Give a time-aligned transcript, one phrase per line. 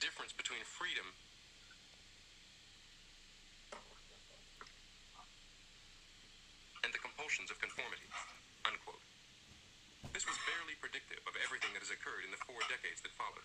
[0.00, 1.04] difference between freedom
[6.80, 8.08] and the compulsions of conformity.
[8.64, 9.04] Unquote.
[10.16, 13.44] This was barely predictive of everything that has occurred in the four decades that followed.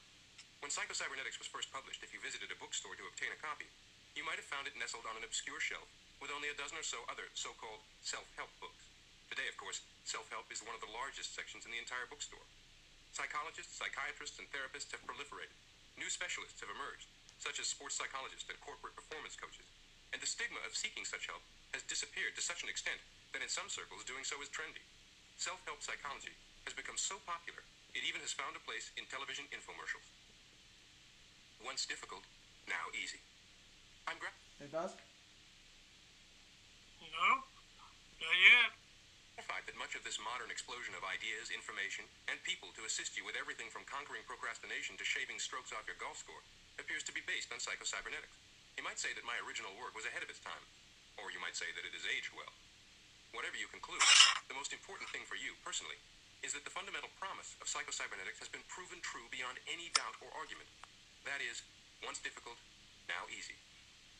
[0.63, 3.67] When Psychocybernetics was first published, if you visited a bookstore to obtain a copy,
[4.15, 5.85] you might have found it nestled on an obscure shelf
[6.23, 8.87] with only a dozen or so other so-called self-help books.
[9.27, 12.47] Today, of course, self-help is one of the largest sections in the entire bookstore.
[13.11, 15.64] Psychologists, psychiatrists, and therapists have proliferated.
[15.95, 17.07] New specialists have emerged,
[17.39, 19.63] such as sports psychologists and corporate performance coaches.
[20.11, 22.99] And the stigma of seeking such help has disappeared to such an extent
[23.31, 24.83] that in some circles doing so is trendy.
[25.39, 26.35] Self-help psychology
[26.67, 27.63] has become so popular,
[27.95, 30.07] it even has found a place in television infomercials.
[31.63, 32.27] Once difficult,
[32.67, 33.23] now easy.
[34.07, 34.91] I'm Gra- It does?
[36.99, 37.27] No,
[38.19, 38.74] not yet.
[39.65, 43.37] That much of this modern explosion of ideas, information, and people to assist you with
[43.37, 46.45] everything from conquering procrastination to shaving strokes off your golf score
[46.77, 48.37] appears to be based on psychocybernetics.
[48.77, 50.65] You might say that my original work was ahead of its time,
[51.17, 52.51] or you might say that it has aged well.
[53.33, 54.03] Whatever you conclude,
[54.47, 55.97] the most important thing for you, personally,
[56.43, 60.29] is that the fundamental promise of psychocybernetics has been proven true beyond any doubt or
[60.37, 60.69] argument.
[61.25, 61.65] That is,
[62.05, 62.59] once difficult,
[63.09, 63.57] now easy.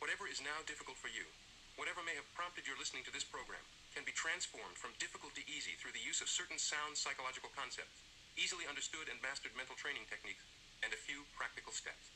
[0.02, 1.28] Whatever is now difficult for you,
[1.76, 3.62] whatever may have prompted your listening to this program,
[3.96, 8.04] can be transformed from difficult to easy through the use of certain sound psychological concepts,
[8.36, 10.44] easily understood and mastered mental training techniques,
[10.84, 12.12] and a few practical steps.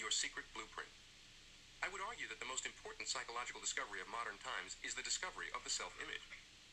[0.00, 0.88] Your secret blueprint.
[1.84, 5.52] I would argue that the most important psychological discovery of modern times is the discovery
[5.52, 6.24] of the self-image.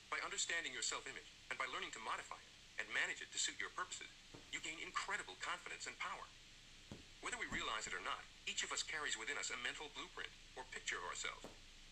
[0.08, 3.60] By understanding your self-image and by learning to modify it and manage it to suit
[3.60, 4.08] your purposes,
[4.56, 6.24] you gain incredible confidence and power.
[7.20, 10.32] Whether we realize it or not, each of us carries within us a mental blueprint
[10.56, 11.44] or picture of ourselves.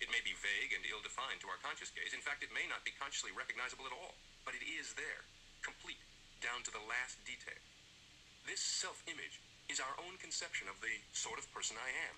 [0.04, 2.12] It may be vague and ill-defined to our conscious gaze.
[2.12, 5.24] In fact, it may not be consciously recognizable at all, but it is there,
[5.64, 6.02] complete,
[6.44, 7.60] down to the last detail.
[8.44, 9.40] This self-image
[9.72, 12.16] is our own conception of the sort of person I am.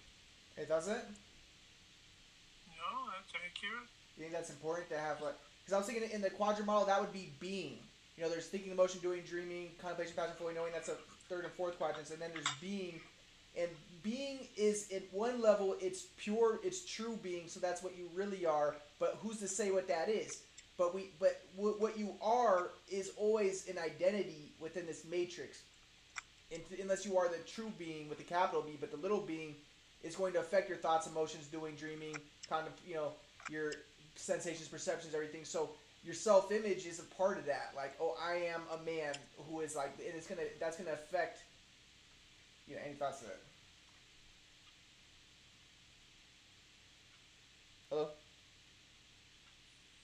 [0.57, 1.05] It doesn't?
[2.75, 3.87] No, that's accurate.
[4.17, 5.37] You think that's important to have like?
[5.63, 7.77] Because I was thinking in the quadrant model that would be being.
[8.17, 10.73] You know, there's thinking, emotion, doing, dreaming, contemplation, passion, fully knowing.
[10.73, 10.97] That's a
[11.29, 12.99] third and fourth quadrants, and then there's being,
[13.57, 13.69] and
[14.03, 17.47] being is at one level it's pure, it's true being.
[17.47, 18.75] So that's what you really are.
[18.99, 20.41] But who's to say what that is?
[20.77, 25.63] But we, but w- what you are is always an identity within this matrix.
[26.51, 29.55] In- unless you are the true being with the capital B, but the little being
[30.03, 32.15] is going to affect your thoughts, emotions, doing, dreaming,
[32.49, 33.11] kind of, you know,
[33.49, 33.73] your
[34.15, 35.43] sensations, perceptions, everything.
[35.43, 35.71] So
[36.03, 37.73] your self-image is a part of that.
[37.75, 39.15] Like, oh, I am a man
[39.49, 41.39] who is like, and it's gonna, that's gonna affect.
[42.67, 43.46] You know, any thoughts to that?
[47.89, 48.09] Hello.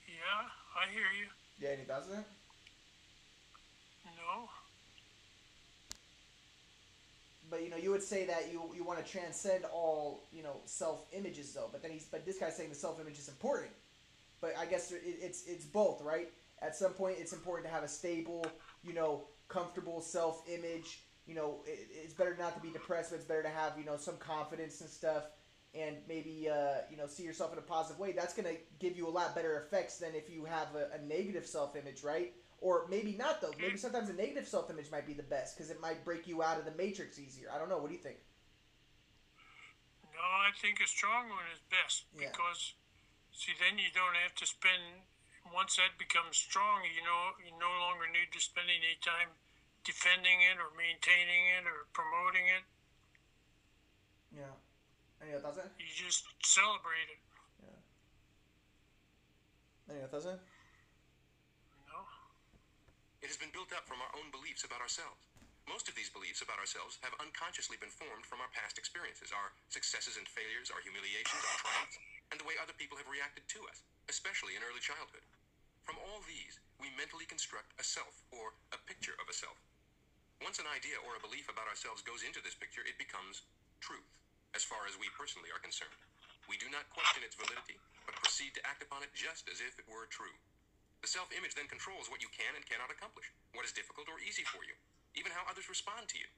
[0.07, 0.47] Yeah,
[0.79, 1.27] I hear you.
[1.59, 2.25] Yeah, any thoughts that?
[4.05, 4.49] No,
[7.49, 10.61] But you know, you would say that you you want to transcend all you know
[10.65, 11.69] self images though.
[11.71, 13.71] But then he's but this guy's saying the self image is important.
[14.41, 16.29] But I guess it, it's it's both, right?
[16.61, 18.45] At some point, it's important to have a stable,
[18.83, 21.01] you know, comfortable self image.
[21.27, 23.85] You know, it, it's better not to be depressed, but it's better to have you
[23.85, 25.23] know some confidence and stuff,
[25.73, 28.11] and maybe uh, you know see yourself in a positive way.
[28.11, 31.45] That's gonna give you a lot better effects than if you have a, a negative
[31.45, 32.33] self image, right?
[32.61, 33.51] Or maybe not though.
[33.59, 36.41] Maybe sometimes a negative self image might be the best because it might break you
[36.43, 37.49] out of the matrix easier.
[37.53, 37.77] I don't know.
[37.77, 38.17] What do you think?
[40.13, 42.29] no, I think a strong one is best Yeah.
[42.29, 42.73] because,
[43.31, 45.07] see, then you don't have to spend.
[45.53, 49.35] Once that becomes strong, you know, you no longer need to spend any time
[49.83, 52.63] defending it or maintaining it or promoting it.
[54.31, 54.55] Yeah.
[55.23, 55.63] Any other thoughts?
[55.79, 57.23] You just celebrate it.
[57.63, 57.79] Yeah.
[59.95, 60.27] Any other thoughts?
[60.27, 60.43] on it?
[61.87, 62.03] No,
[63.23, 65.23] It has been built up from our own beliefs about ourselves.
[65.63, 69.55] Most of these beliefs about ourselves have unconsciously been formed from our past experiences, our
[69.71, 71.95] successes and failures, our humiliations, our triumphs,
[72.35, 73.79] and the way other people have reacted to us,
[74.11, 75.23] especially in early childhood.
[75.87, 79.55] From all these, we mentally construct a self, or a picture of a self.
[80.43, 83.47] Once an idea or a belief about ourselves goes into this picture, it becomes
[83.79, 84.19] truth,
[84.53, 85.93] as far as we personally are concerned.
[86.45, 89.77] We do not question its validity, but proceed to act upon it just as if
[89.81, 90.33] it were true.
[91.01, 93.27] The self image then controls what you can and cannot accomplish,
[93.57, 94.75] what is difficult or easy for you,
[95.17, 96.29] even how others respond to you,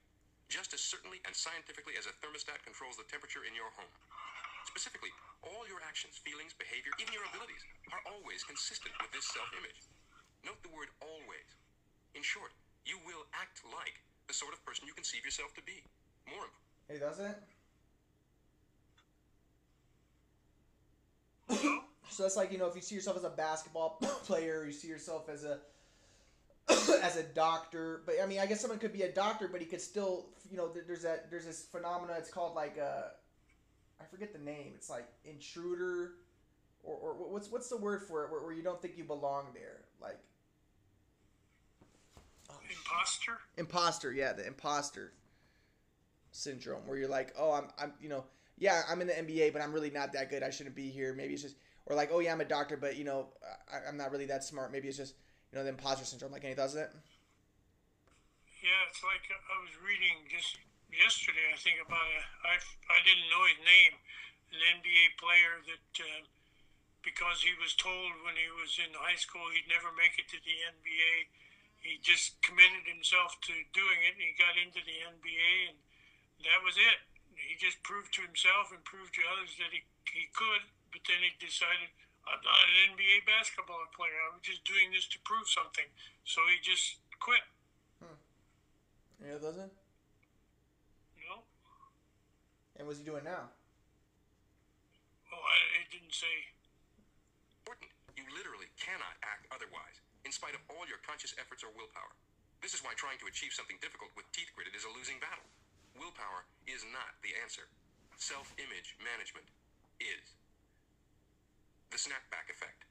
[0.50, 3.92] just as certainly and scientifically as a thermostat controls the temperature in your home.
[4.66, 5.14] Specifically,
[5.46, 7.62] all your actions, feelings, behavior, even your abilities
[7.94, 9.86] are always consistent with this self image.
[10.42, 11.50] Note the word always.
[12.18, 12.54] In short,
[12.86, 15.82] you will act like the sort of person you conceive yourself to be.
[16.30, 17.40] More imp- Any thoughts on it?
[21.50, 24.88] So that's like you know if you see yourself as a basketball player, you see
[24.88, 25.60] yourself as a
[27.04, 28.04] as a doctor.
[28.06, 30.58] But I mean, I guess someone could be a doctor, but he could still, you
[30.58, 32.14] know, there's that there's this phenomena.
[32.18, 33.10] It's called like uh,
[34.00, 34.74] I forget the name.
[34.76, 36.14] It's like intruder,
[36.84, 38.32] or, or what's what's the word for it?
[38.32, 40.20] Where, where you don't think you belong there, like
[42.70, 43.38] Imposter?
[43.58, 44.14] imposter.
[44.14, 45.12] Yeah, the imposter
[46.32, 48.24] syndrome, where you're like, oh, I'm I'm you know,
[48.58, 50.44] yeah, I'm in the NBA, but I'm really not that good.
[50.44, 51.14] I shouldn't be here.
[51.14, 51.56] Maybe it's just,
[51.86, 53.28] or like, oh yeah, I'm a doctor, but you know,
[53.72, 54.72] I, I'm not really that smart.
[54.72, 55.16] Maybe it's just,
[55.52, 56.32] you know, the imposter syndrome.
[56.32, 56.92] Like any thoughts of that?
[58.64, 60.58] Yeah, it's like uh, I was reading just
[60.90, 62.56] yesterday, I think, about a, I,
[62.90, 63.94] I didn't know his name,
[64.56, 66.24] an NBA player that, uh,
[67.04, 70.40] because he was told when he was in high school he'd never make it to
[70.42, 71.30] the NBA,
[71.86, 75.78] he just committed himself to doing it and he got into the NBA and
[76.42, 77.06] that was it.
[77.36, 81.20] He just proved to himself and proved to others that he, he could, but then
[81.24, 81.92] he decided,
[82.26, 84.16] I'm not an NBA basketball player.
[84.32, 85.86] I'm just doing this to prove something.
[86.26, 87.44] So he just quit.
[88.02, 88.18] Hmm.
[89.22, 89.72] Yeah, doesn't.
[91.20, 91.46] You know?
[92.80, 93.52] And what's he doing now?
[95.30, 96.50] Oh, I, it didn't say.
[97.62, 97.92] important.
[98.16, 102.16] You literally cannot act otherwise, in spite of all your conscious efforts or willpower.
[102.64, 105.46] This is why trying to achieve something difficult with teeth gritted is a losing battle.
[105.96, 107.72] Willpower is not the answer.
[108.20, 109.48] Self image management
[110.04, 110.36] is.
[111.92, 112.84] The snapback effect.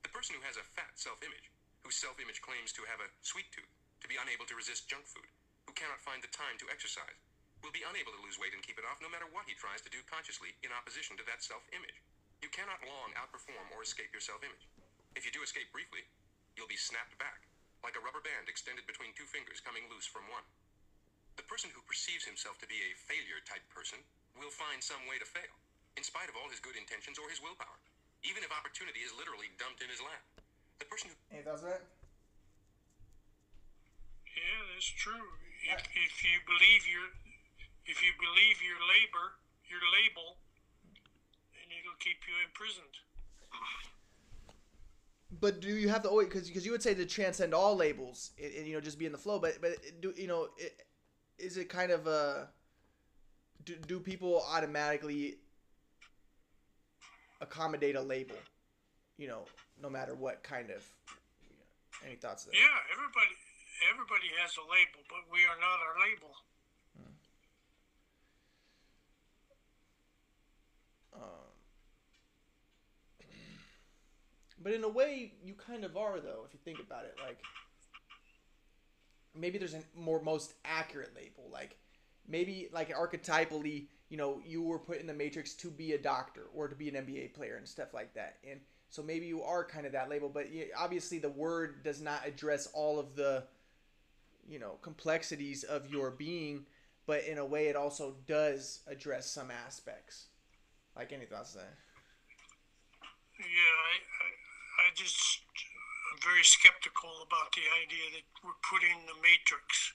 [0.00, 1.52] The person who has a fat self image,
[1.84, 3.68] whose self image claims to have a sweet tooth,
[4.00, 5.28] to be unable to resist junk food,
[5.68, 7.20] who cannot find the time to exercise,
[7.60, 9.84] will be unable to lose weight and keep it off no matter what he tries
[9.84, 12.00] to do consciously in opposition to that self image.
[12.40, 14.64] You cannot long outperform or escape your self image.
[15.12, 16.08] If you do escape briefly,
[16.56, 17.44] you'll be snapped back,
[17.84, 20.48] like a rubber band extended between two fingers coming loose from one.
[21.54, 24.02] The person who perceives himself to be a failure type person
[24.34, 25.54] will find some way to fail,
[25.94, 27.78] in spite of all his good intentions or his willpower,
[28.26, 30.18] even if opportunity is literally dumped in his lap.
[30.82, 31.86] The person who Any thoughts on that?
[34.34, 35.30] Yeah, that's true.
[35.62, 37.06] If, if you believe your,
[37.86, 39.38] if you believe your labor,
[39.70, 40.42] your label,
[41.54, 42.98] then it'll keep you imprisoned.
[45.30, 47.78] But do you have to oh, always because because you would say to transcend all
[47.78, 50.50] labels and, and, you know just be in the flow, but but do you know
[50.58, 50.82] it,
[51.38, 52.48] is it kind of a
[53.64, 55.36] do, do people automatically
[57.40, 58.36] accommodate a label,
[59.16, 59.46] you know,
[59.82, 60.82] no matter what kind of
[62.04, 62.54] any thoughts there?
[62.54, 63.34] Yeah, everybody,
[63.90, 66.30] everybody has a label, but we are not our label.
[66.96, 67.14] Hmm.
[71.22, 71.50] Um.
[74.62, 77.18] But in a way, you kind of are though, if you think about it.
[77.22, 77.38] Like
[79.34, 81.50] maybe there's a more most accurate label.
[81.52, 81.76] Like
[82.28, 86.46] maybe like archetypally, you know, you were put in the matrix to be a doctor
[86.54, 88.36] or to be an NBA player and stuff like that.
[88.48, 88.60] And
[88.90, 90.46] so maybe you are kind of that label, but
[90.78, 93.44] obviously the word does not address all of the
[94.46, 96.66] you know complexities of your being,
[97.06, 100.26] but in a way it also does address some aspects.
[100.96, 101.74] Like any thoughts that?
[103.38, 105.40] Yeah, I, I, I just,
[106.14, 109.94] I'm very skeptical about the idea that we're putting the matrix.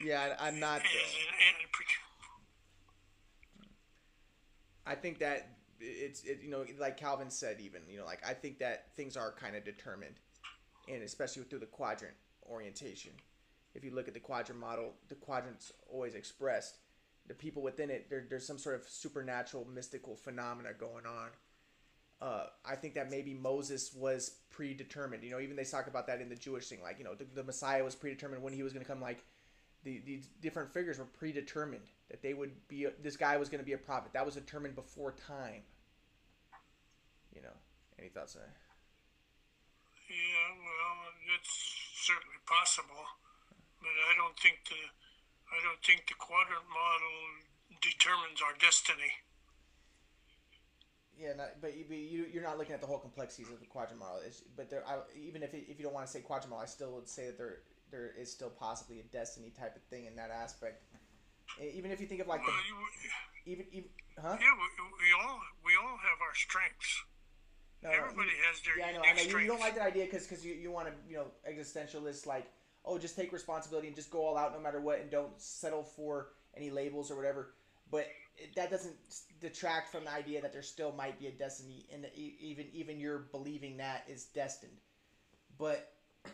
[0.00, 0.80] Yeah, I- I'm not.
[0.82, 1.56] And, Uh, and,
[4.86, 8.34] I think that it's it, you know like Calvin said even you know like I
[8.34, 10.20] think that things are kind of determined,
[10.88, 12.16] and especially through the quadrant
[12.48, 13.12] orientation.
[13.74, 16.78] If you look at the quadrant model, the quadrants always expressed.
[17.26, 21.30] The people within it, there, there's some sort of supernatural, mystical phenomena going on.
[22.20, 25.22] Uh, I think that maybe Moses was predetermined.
[25.24, 26.82] You know, even they talk about that in the Jewish thing.
[26.82, 29.00] Like, you know, the, the Messiah was predetermined when he was going to come.
[29.00, 29.24] Like,
[29.84, 32.86] the, these different figures were predetermined that they would be.
[33.02, 34.12] This guy was going to be a prophet.
[34.12, 35.62] That was determined before time.
[37.34, 37.56] You know,
[37.98, 38.56] any thoughts on that?
[40.10, 41.54] yeah, well, it's
[42.02, 43.06] certainly possible,
[43.78, 44.82] but I don't think the,
[45.54, 47.46] I don't think the quadrant model
[47.78, 49.22] determines our destiny.
[51.20, 53.66] Yeah, not, but you, but you you're not looking at the whole complexities of the
[53.66, 54.20] quadrant model.
[54.26, 56.62] It's, but there, I, even if it, if you don't want to say quadrant model,
[56.62, 57.58] I still would say that there
[57.90, 60.82] there is still possibly a destiny type of thing in that aspect.
[61.60, 62.48] Even if you think of like Well,
[63.44, 63.90] the you, even even
[64.22, 64.36] huh?
[64.40, 64.66] yeah, we,
[65.04, 67.02] we all we all have our strengths.
[67.82, 69.02] No, Everybody you- has their yeah, I know.
[69.02, 69.22] I know.
[69.38, 72.26] You, you don't like that idea because because you, you want to you know existentialist
[72.26, 72.46] like
[72.86, 75.82] oh just take responsibility and just go all out no matter what and don't settle
[75.82, 77.52] for any labels or whatever.
[77.90, 78.06] But
[78.56, 78.96] that doesn't
[79.40, 83.26] detract from the idea that there still might be a destiny and even even you're
[83.32, 84.78] believing that is destined.
[85.58, 85.92] But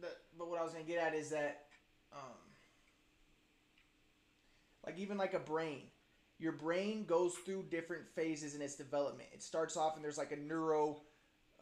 [0.00, 1.66] the, but what I was gonna get at is that
[2.12, 2.38] um,
[4.86, 5.82] like even like a brain
[6.38, 9.28] your brain goes through different phases in its development.
[9.32, 11.02] It starts off and there's like a neuro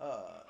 [0.01, 0.41] uh,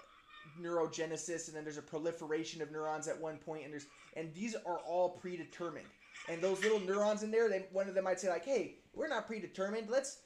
[0.60, 4.54] neurogenesis, and then there's a proliferation of neurons at one point, and there's and these
[4.54, 5.86] are all predetermined.
[6.28, 9.08] And those little neurons in there, they, one of them might say like, "Hey, we're
[9.08, 9.88] not predetermined.
[9.88, 10.18] Let's,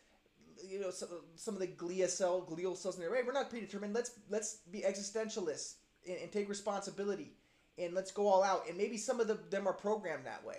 [0.67, 3.15] you know, some, of the glia cell, glial cells in there.
[3.15, 3.95] Hey, we're not predetermined.
[3.95, 5.75] Let's let's be existentialists
[6.09, 7.35] and, and take responsibility,
[7.79, 8.69] and let's go all out.
[8.69, 10.59] And maybe some of the, them are programmed that way,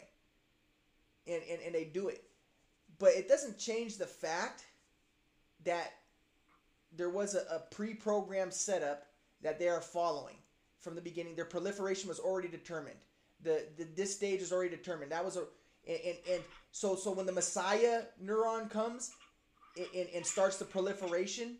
[1.28, 2.24] and, and and they do it,
[3.00, 4.64] but it doesn't change the fact
[5.66, 5.94] that
[6.96, 9.08] there was a, a pre-programmed setup
[9.42, 10.36] that they are following
[10.80, 11.36] from the beginning.
[11.36, 13.00] Their proliferation was already determined.
[13.44, 15.12] The, the this stage is already determined.
[15.12, 15.46] That was a
[15.88, 19.12] and, and, and so so when the Messiah neuron comes
[19.78, 21.58] and, and starts the proliferation,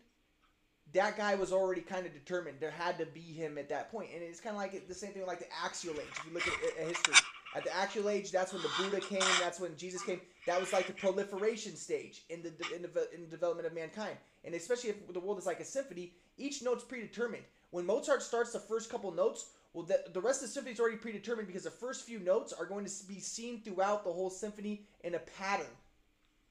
[0.92, 2.58] that guy was already kind of determined.
[2.60, 4.10] There had to be him at that point.
[4.14, 6.06] and it's kind of like the same thing with like the axial age.
[6.18, 7.14] If you look at, at history,
[7.56, 9.20] at the axial age, that's when the Buddha came.
[9.40, 10.20] That's when Jesus came.
[10.46, 14.16] That was like the proliferation stage in the in the, in the development of mankind.
[14.44, 17.44] And especially if the world is like a symphony, each note's predetermined.
[17.70, 20.80] When Mozart starts the first couple notes, well, the, the rest of the symphony is
[20.80, 24.30] already predetermined because the first few notes are going to be seen throughout the whole
[24.30, 25.66] symphony in a pattern,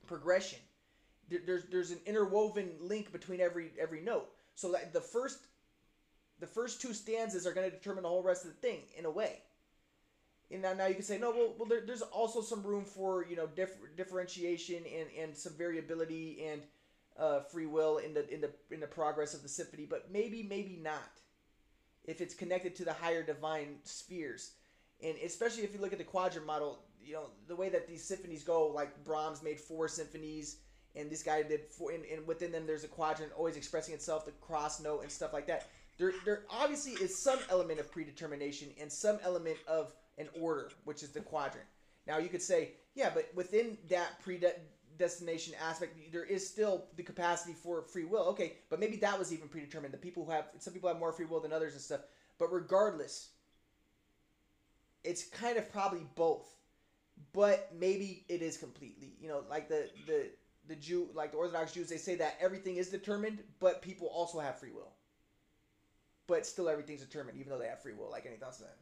[0.06, 0.60] progression.
[1.30, 4.30] There, there's there's an interwoven link between every every note.
[4.56, 5.40] So that the first
[6.40, 9.06] the first two stanzas are going to determine the whole rest of the thing in
[9.06, 9.40] a way.
[10.52, 11.32] And now, now you can say no.
[11.32, 15.54] Well, well there, there's also some room for you know dif- differentiation and, and some
[15.54, 16.62] variability and
[17.18, 20.44] uh, free will in the in the in the progress of the symphony, but maybe
[20.44, 21.22] maybe not
[22.06, 24.54] if it's connected to the higher divine spheres,
[25.04, 28.04] and especially if you look at the quadrant model, you know the way that these
[28.04, 28.68] symphonies go.
[28.68, 30.58] Like Brahms made four symphonies,
[30.96, 34.26] and this guy did four, and, and within them there's a quadrant always expressing itself,
[34.26, 35.68] the cross note and stuff like that.
[35.98, 41.04] There there obviously is some element of predetermination and some element of an order, which
[41.04, 41.68] is the quadrant.
[42.08, 44.60] Now you could say, yeah, but within that prede-
[44.98, 48.24] destination aspect, there is still the capacity for free will.
[48.30, 49.94] Okay, but maybe that was even predetermined.
[49.94, 52.02] The people who have some people have more free will than others and stuff.
[52.38, 53.30] But regardless,
[55.04, 56.48] it's kind of probably both.
[57.32, 59.14] But maybe it is completely.
[59.22, 60.30] You know, like the the
[60.68, 64.40] the Jew, like the Orthodox Jews, they say that everything is determined, but people also
[64.40, 64.94] have free will.
[66.28, 68.10] But still, everything's determined, even though they have free will.
[68.10, 68.78] Like any thoughts on that?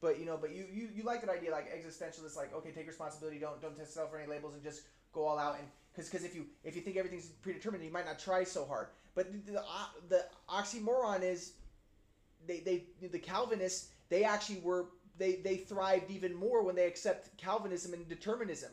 [0.00, 2.86] But you know, but you, you, you like that idea, like existentialist, like okay, take
[2.86, 5.58] responsibility, don't don't test yourself for any labels, and just go all out.
[5.58, 8.64] And because because if you if you think everything's predetermined, you might not try so
[8.64, 8.88] hard.
[9.14, 9.64] But the the, uh,
[10.08, 11.52] the oxymoron is,
[12.46, 14.86] they they the Calvinists they actually were
[15.18, 18.70] they they thrived even more when they accept Calvinism and determinism.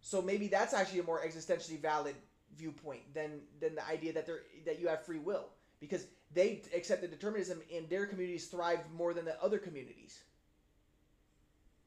[0.00, 2.14] So maybe that's actually a more existentially valid
[2.56, 5.46] viewpoint than than the idea that there that you have free will
[5.80, 10.20] because they accepted determinism and their communities thrived more than the other communities.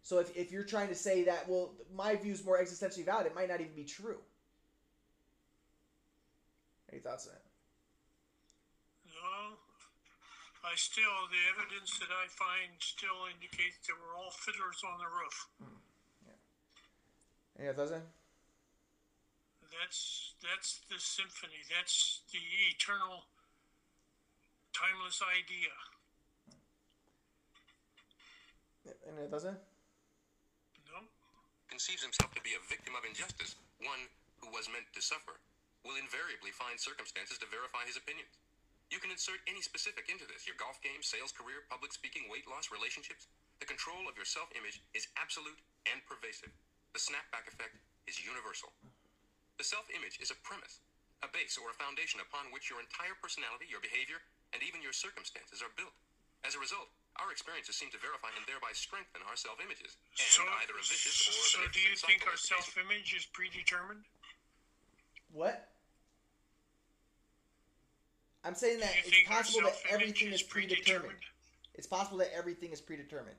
[0.04, 3.26] So if, if you're trying to say that, well, my view is more existentially valid,
[3.26, 4.20] it might not even be true.
[6.92, 7.42] Any thoughts on that?
[9.10, 9.58] No.
[10.62, 15.10] I still, the evidence that I find still indicates that we're all fiddlers on the
[15.10, 15.38] roof.
[15.58, 15.82] Hmm.
[16.30, 17.66] Yeah.
[17.66, 18.06] Any thoughts on
[19.74, 21.66] That's, that's the symphony.
[21.74, 23.26] That's the eternal
[24.76, 25.72] timeless idea.
[29.08, 29.58] And it doesn't?
[30.92, 31.00] No.
[31.72, 34.12] Conceives himself to be a victim of injustice, one
[34.44, 35.40] who was meant to suffer,
[35.88, 38.36] will invariably find circumstances to verify his opinions.
[38.94, 42.46] You can insert any specific into this your golf game, sales career, public speaking, weight
[42.46, 43.26] loss, relationships.
[43.58, 45.58] The control of your self image is absolute
[45.90, 46.54] and pervasive.
[46.94, 48.70] The snapback effect is universal.
[49.58, 50.86] The self image is a premise,
[51.26, 54.22] a base, or a foundation upon which your entire personality, your behavior,
[54.56, 55.92] and even your circumstances are built.
[56.48, 56.88] As a result,
[57.20, 61.28] our experiences seem to verify and thereby strengthen our self-images, and So, either a vicious
[61.28, 62.72] or a so do you think our is the case.
[62.72, 64.08] self-image is predetermined?
[65.36, 65.68] What?
[68.48, 71.20] I'm saying that it's possible that everything is predetermined.
[71.20, 71.24] predetermined,
[71.76, 73.38] It's possible that everything is predetermined.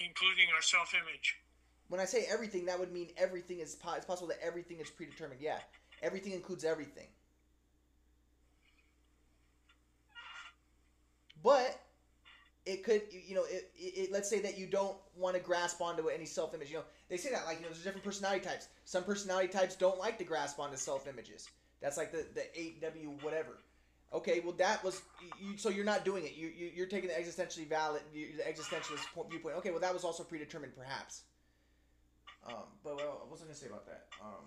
[0.00, 1.36] including our self-image?
[1.88, 3.76] When I say everything, that would mean everything is.
[3.76, 5.40] Po- it's possible that everything is predetermined.
[5.40, 5.58] Yeah,
[6.02, 7.06] everything includes everything.
[11.42, 11.80] But
[12.64, 16.08] it could, you know, it, it, let's say that you don't want to grasp onto
[16.08, 16.68] any self image.
[16.70, 18.68] You know, they say that like you know, there's different personality types.
[18.84, 21.48] Some personality types don't like to grasp onto self images.
[21.80, 23.58] That's like the the eight W whatever.
[24.12, 25.02] Okay, well that was
[25.40, 26.34] you, so you're not doing it.
[26.36, 29.56] You, you you're taking the existentially valid, the existentialist po- viewpoint.
[29.56, 31.22] Okay, well that was also predetermined, perhaps.
[32.46, 34.06] Um, but what was I gonna say about that?
[34.22, 34.44] Um,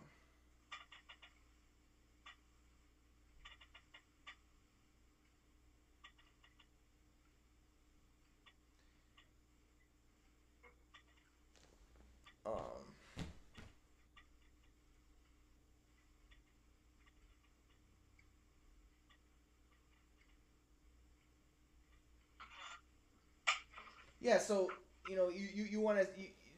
[24.20, 24.70] Yeah, so
[25.10, 26.08] you know, you you, you want to.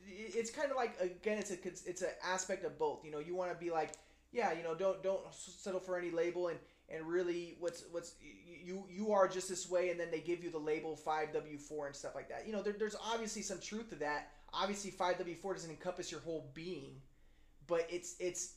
[0.07, 3.05] It's kind of like again, it's a it's an aspect of both.
[3.05, 3.93] You know, you want to be like,
[4.31, 6.59] yeah, you know, don't don't settle for any label and
[6.93, 10.49] and really what's what's you you are just this way and then they give you
[10.49, 13.95] the label 5w4 and stuff like that you know there, there's obviously some truth to
[13.95, 16.95] that obviously 5w4 doesn't encompass your whole being
[17.67, 18.55] but it's it's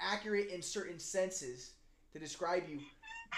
[0.00, 1.72] accurate in certain senses
[2.12, 2.80] to describe you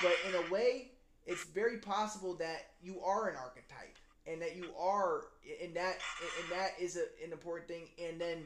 [0.00, 0.92] but in a way
[1.26, 3.96] it's very possible that you are an archetype
[4.26, 5.26] and that you are
[5.62, 5.98] and that
[6.40, 8.38] and that is a, an important thing and then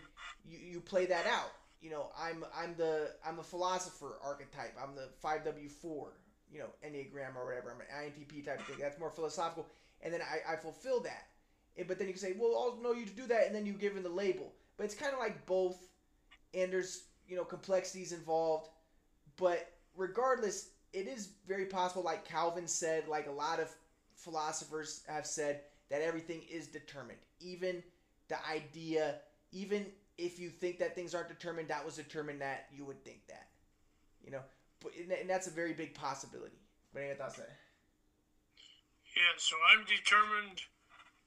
[0.49, 1.53] you, you play that out.
[1.81, 4.75] You know i'm i'm the i'm a philosopher archetype.
[4.83, 6.09] I'm the 5w4
[6.53, 7.75] you know enneagram or whatever.
[7.75, 8.77] I'm an intp type of thing.
[8.81, 9.67] That's more philosophical.
[10.03, 11.27] And then i, I fulfill that.
[11.77, 13.67] And, but then you can say well i'll know you to do that and then
[13.67, 14.53] you give him the label.
[14.77, 15.79] But it's kind of like both
[16.53, 18.69] and there's you know complexities involved.
[19.37, 23.73] But regardless it is very possible like calvin said like a lot of
[24.23, 25.61] philosophers have said
[25.91, 27.83] that everything is determined even
[28.29, 29.17] the idea
[29.53, 29.87] even
[30.19, 33.49] if you think that things aren't determined that was determined that you would think that
[34.25, 34.43] you know
[34.81, 36.59] but and that's a very big possibility
[36.93, 37.57] but any thoughts there
[39.17, 40.61] yeah so i'm determined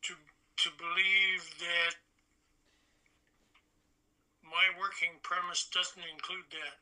[0.01, 0.13] to
[0.57, 1.95] to believe that
[4.53, 6.77] my working premise doesn't include that.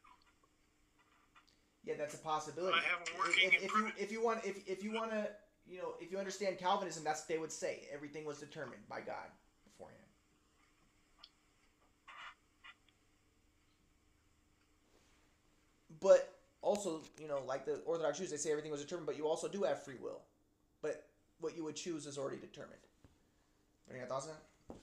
[1.84, 2.78] Yeah, that's a possibility.
[2.78, 5.12] I have a working if, if, if you if you want if, if you want
[5.12, 5.28] to
[5.72, 7.88] you know if you understand Calvinism, that's what they would say.
[7.94, 9.30] Everything was determined by God
[9.64, 10.00] beforehand.
[16.00, 19.28] But also, you know, like the Orthodox Jews, they say everything was determined, but you
[19.28, 20.22] also do have free will.
[20.82, 21.06] But
[21.40, 22.76] what you would choose is already determined.
[23.90, 24.78] Any thoughts on that?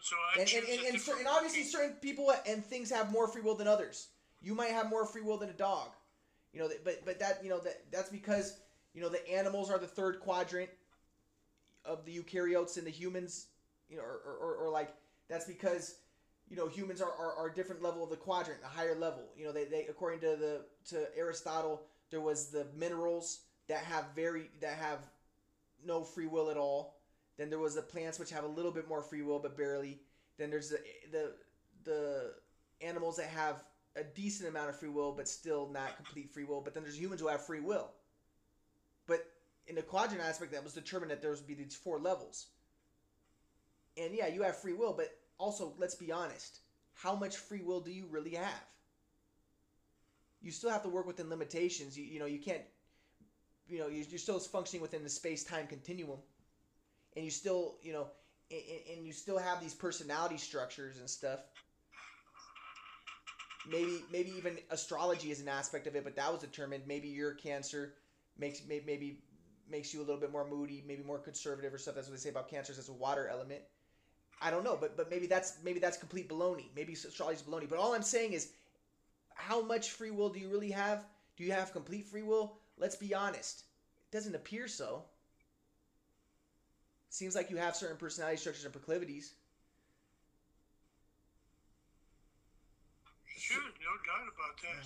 [0.00, 3.28] so I and, and, and, and, certain, and obviously certain people and things have more
[3.28, 4.08] free will than others.
[4.40, 5.88] You might have more free will than a dog,
[6.52, 6.68] you know.
[6.84, 8.56] But but that you know that that's because
[8.94, 10.70] you know the animals are the third quadrant
[11.84, 13.46] of the eukaryotes and the humans,
[13.88, 14.94] you know, or, or, or like
[15.28, 15.96] that's because
[16.48, 19.24] you know humans are, are, are a different level of the quadrant, a higher level.
[19.36, 24.06] You know, they, they according to the to Aristotle, there was the minerals that have
[24.14, 24.98] very that have
[25.84, 26.98] no free will at all
[27.38, 30.00] then there was the plants which have a little bit more free will but barely.
[30.36, 31.32] Then there's the the
[31.84, 32.34] the
[32.82, 33.64] animals that have
[33.96, 36.60] a decent amount of free will but still not complete free will.
[36.60, 37.92] But then there's humans who have free will.
[39.68, 42.46] In the quadrant aspect, that was determined that there would be these four levels.
[43.96, 46.60] And yeah, you have free will, but also let's be honest,
[46.94, 48.64] how much free will do you really have?
[50.40, 51.98] You still have to work within limitations.
[51.98, 52.62] You you know you can't.
[53.68, 56.20] You know you're still functioning within the space time continuum
[57.16, 58.06] and you still you know
[58.50, 58.62] and,
[58.96, 61.40] and you still have these personality structures and stuff
[63.68, 67.32] maybe maybe even astrology is an aspect of it but that was determined maybe your
[67.34, 67.94] cancer
[68.38, 69.18] makes maybe
[69.70, 72.20] makes you a little bit more moody maybe more conservative or stuff that's what they
[72.20, 73.62] say about cancers as a water element
[74.40, 77.78] i don't know but but maybe that's maybe that's complete baloney maybe astrology's baloney but
[77.78, 78.48] all i'm saying is
[79.34, 81.04] how much free will do you really have
[81.36, 83.64] do you have complete free will let's be honest
[84.10, 85.04] it doesn't appear so
[87.10, 89.34] Seems like you have certain personality structures and proclivities.
[93.36, 94.84] Sure, no doubt about that.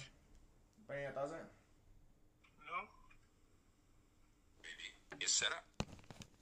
[0.87, 1.39] But yeah, doesn't.
[1.39, 1.62] No.
[5.33, 5.65] Is set up.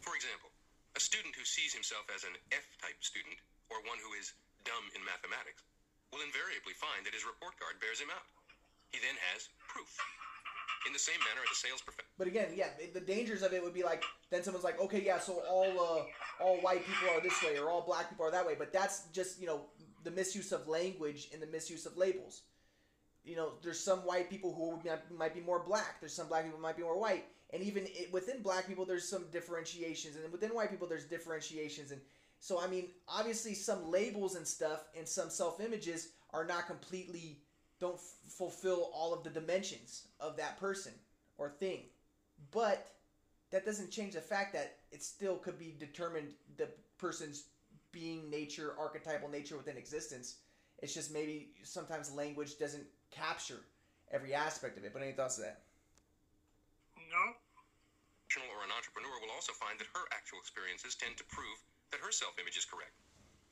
[0.03, 0.51] For example,
[0.99, 3.39] a student who sees himself as an F-type student,
[3.71, 4.35] or one who is
[4.67, 5.63] dumb in mathematics,
[6.11, 8.27] will invariably find that his report card bears him out.
[8.91, 9.95] He then has proof
[10.91, 12.11] in the same manner as a sales professional.
[12.19, 14.03] But again, yeah, the dangers of it would be like
[14.35, 17.71] then someone's like, okay, yeah, so all uh, all white people are this way or
[17.71, 19.71] all black people are that way, but that's just you know
[20.03, 22.43] the misuse of language and the misuse of labels.
[23.23, 24.83] You know, there's some white people who
[25.15, 26.03] might be more black.
[26.03, 28.85] There's some black people who might be more white, and even it, within black people,
[28.85, 32.01] there's some differentiations, and within white people, there's differentiations, and
[32.41, 37.39] so I mean, obviously, some labels and stuff and some self images are not completely
[37.81, 40.93] don't f- fulfill all of the dimensions of that person
[41.39, 41.81] or thing.
[42.51, 42.87] But
[43.51, 47.45] that doesn't change the fact that it still could be determined the person's
[47.93, 50.37] being nature, archetypal nature within existence.
[50.79, 53.61] It's just maybe sometimes language doesn't capture
[54.11, 54.93] every aspect of it.
[54.93, 55.63] But any thoughts of that?
[57.11, 57.33] No.
[58.81, 61.61] Entrepreneur will also find that her actual experiences tend to prove
[61.93, 62.97] that her self image is correct.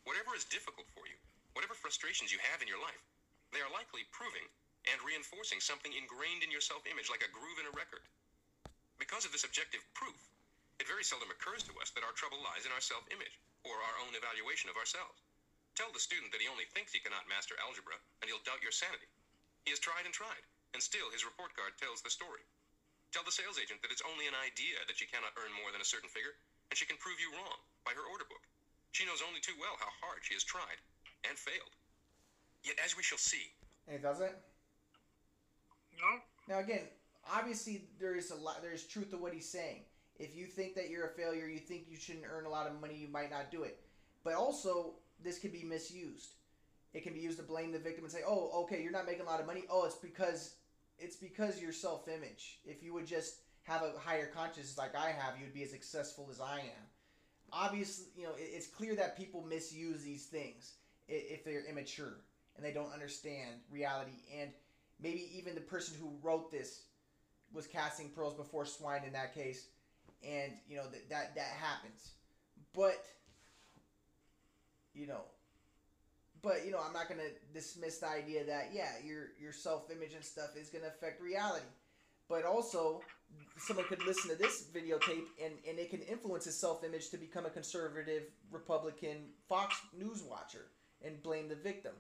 [0.09, 1.21] Whatever is difficult for you,
[1.53, 3.05] whatever frustrations you have in your life,
[3.53, 4.49] they are likely proving
[4.89, 8.09] and reinforcing something ingrained in your self image like a groove in a record.
[8.97, 10.17] Because of this objective proof,
[10.81, 13.37] it very seldom occurs to us that our trouble lies in our self image
[13.69, 15.21] or our own evaluation of ourselves.
[15.77, 18.73] Tell the student that he only thinks he cannot master algebra, and he'll doubt your
[18.73, 19.13] sanity.
[19.69, 22.49] He has tried and tried, and still his report card tells the story.
[23.19, 25.83] Tell the sales agent that it's only an idea that she cannot earn more than
[25.83, 26.39] a certain figure,
[26.71, 28.47] and she can prove you wrong by her order book.
[28.95, 30.79] She knows only too well how hard she has tried
[31.27, 31.75] and failed.
[32.63, 33.59] Yet, as we shall see,
[33.91, 34.39] Any thoughts on it?
[35.99, 36.23] No?
[36.47, 36.87] Now again,
[37.27, 38.63] obviously there is a lot.
[38.63, 39.83] There is truth to what he's saying.
[40.23, 42.81] If you think that you're a failure, you think you shouldn't earn a lot of
[42.81, 43.83] money, you might not do it.
[44.23, 46.39] But also, this could be misused.
[46.95, 49.27] It can be used to blame the victim and say, "Oh, okay, you're not making
[49.27, 49.65] a lot of money.
[49.69, 50.55] Oh, it's because
[50.99, 52.59] it's because your self-image.
[52.65, 56.29] If you would just have a higher consciousness like I have, you'd be as successful
[56.31, 56.89] as I am."
[57.53, 60.75] Obviously, you know, it- it's clear that people misuse these things
[61.09, 62.21] if they're immature
[62.57, 64.53] and they don't understand reality and
[64.99, 66.83] maybe even the person who wrote this
[67.53, 69.67] was casting pearls before swine in that case
[70.23, 72.13] and you know that that, that happens
[72.73, 72.99] but
[74.93, 75.25] you know
[76.43, 80.25] but you know i'm not to dismiss the idea that yeah your your self-image and
[80.25, 81.67] stuff is to affect reality
[82.29, 83.01] but also
[83.57, 87.47] someone could listen to this videotape and, and it can influence his self-image to become
[87.47, 89.17] a conservative republican
[89.49, 90.67] fox news watcher
[91.05, 91.93] and blame the victim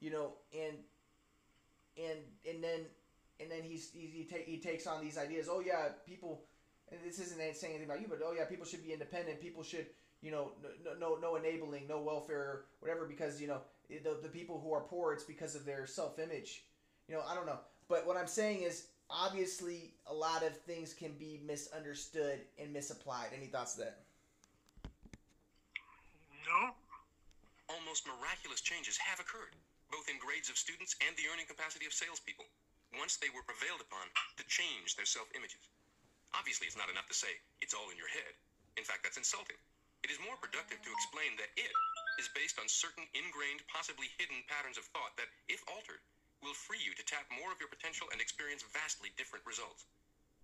[0.00, 0.76] you know and
[1.96, 2.80] and and then
[3.40, 5.48] and then he's, he's he, ta- he takes on these ideas.
[5.50, 6.42] Oh yeah, people.
[6.90, 9.40] And this isn't saying anything about you, but oh yeah, people should be independent.
[9.42, 9.86] People should,
[10.22, 10.52] you know,
[10.84, 13.06] no no, no enabling, no welfare, whatever.
[13.06, 16.64] Because you know, the the people who are poor, it's because of their self image.
[17.08, 17.58] You know, I don't know.
[17.88, 23.28] But what I'm saying is, obviously, a lot of things can be misunderstood and misapplied.
[23.34, 24.00] Any thoughts to that?
[26.46, 26.74] No?
[27.68, 29.52] almost miraculous changes have occurred,
[29.92, 32.48] both in grades of students and the earning capacity of salespeople,
[32.96, 35.60] once they were prevailed upon to change their self images.
[36.32, 37.28] Obviously, it's not enough to say
[37.60, 38.32] it's all in your head.
[38.76, 39.56] In fact, that's insulting.
[40.08, 41.68] It is more productive to explain that it
[42.16, 46.00] is based on certain ingrained, possibly hidden patterns of thought that, if altered,
[46.40, 49.84] will free you to tap more of your potential and experience vastly different results.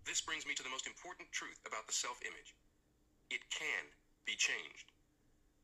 [0.05, 2.53] This brings me to the most important truth about the self image
[3.33, 3.89] it can
[4.29, 4.93] be changed.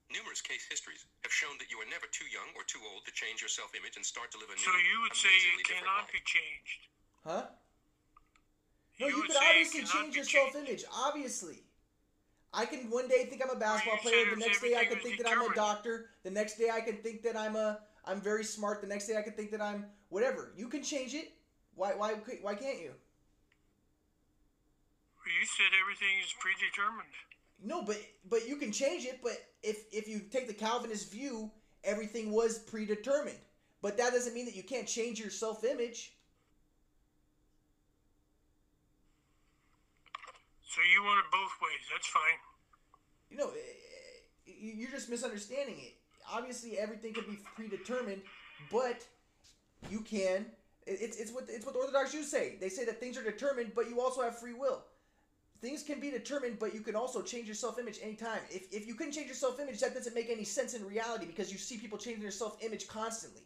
[0.09, 3.13] Numerous case histories have shown that you are never too young or too old to
[3.13, 5.69] change your self image and start to live a new, So you would say it
[5.69, 6.17] cannot life.
[6.17, 6.81] be changed.
[7.21, 7.45] Huh?
[8.97, 10.57] No, You you, could obviously change your changed.
[10.57, 10.83] self image.
[10.89, 11.69] Obviously.
[12.53, 14.25] I can one day think I'm a basketball player.
[14.31, 16.11] The next day I can think that I'm a doctor.
[16.25, 18.81] The next day I can think that I'm a I'm very smart.
[18.81, 20.53] The next day I can think that I'm whatever.
[20.57, 21.33] You can change it.
[21.75, 22.93] Why why why can't you?
[25.27, 27.15] You said everything is predetermined.
[27.63, 29.21] No, but but you can change it.
[29.23, 31.51] But if if you take the Calvinist view,
[31.85, 33.39] everything was predetermined.
[33.83, 36.15] But that doesn't mean that you can't change your self image.
[40.71, 41.83] So you want it both ways.
[41.91, 42.39] That's fine.
[43.31, 43.63] you know, eh,
[44.45, 45.95] you- you're just misunderstanding it.
[46.29, 48.23] Obviously, everything can be predetermined,
[48.71, 49.07] but
[49.89, 50.51] you can.
[50.87, 52.57] It's, it's what it's what the Orthodox Jews say.
[52.57, 54.83] They say that things are determined, but you also have free will.
[55.61, 58.41] Things can be determined, but you can also change your self image anytime.
[58.51, 61.27] If, if you couldn't change your self image, that doesn't make any sense in reality
[61.27, 63.43] because you see people changing their self image constantly.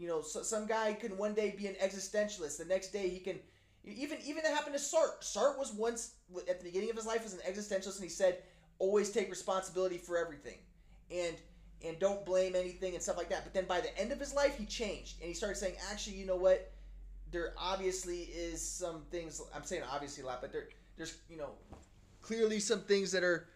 [0.00, 2.56] You know, so, some guy can one day be an existentialist.
[2.56, 3.38] The next day he can
[3.84, 5.20] even even that happened to Sartre.
[5.20, 6.14] Sartre was once
[6.48, 8.42] at the beginning of his life as an existentialist, and he said,
[8.78, 10.56] "Always take responsibility for everything,
[11.10, 11.36] and
[11.84, 14.32] and don't blame anything and stuff like that." But then by the end of his
[14.32, 16.72] life, he changed, and he started saying, "Actually, you know what?
[17.30, 19.42] There obviously is some things.
[19.54, 21.50] I'm saying obviously a lot, but there there's you know
[22.22, 23.48] clearly some things that are."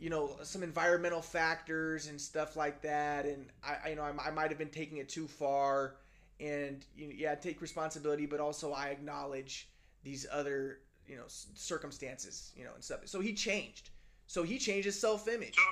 [0.00, 4.30] You know some environmental factors and stuff like that, and I, you know I, I
[4.30, 5.96] might have been taking it too far,
[6.40, 9.68] and you know, yeah, take responsibility, but also I acknowledge
[10.02, 13.00] these other you know circumstances, you know, and stuff.
[13.04, 13.90] So he changed.
[14.26, 15.56] So he changed his self image.
[15.56, 15.62] So,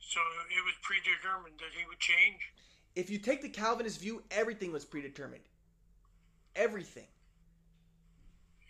[0.00, 2.40] so it was predetermined that he would change.
[2.96, 5.44] If you take the Calvinist view, everything was predetermined.
[6.56, 7.06] Everything.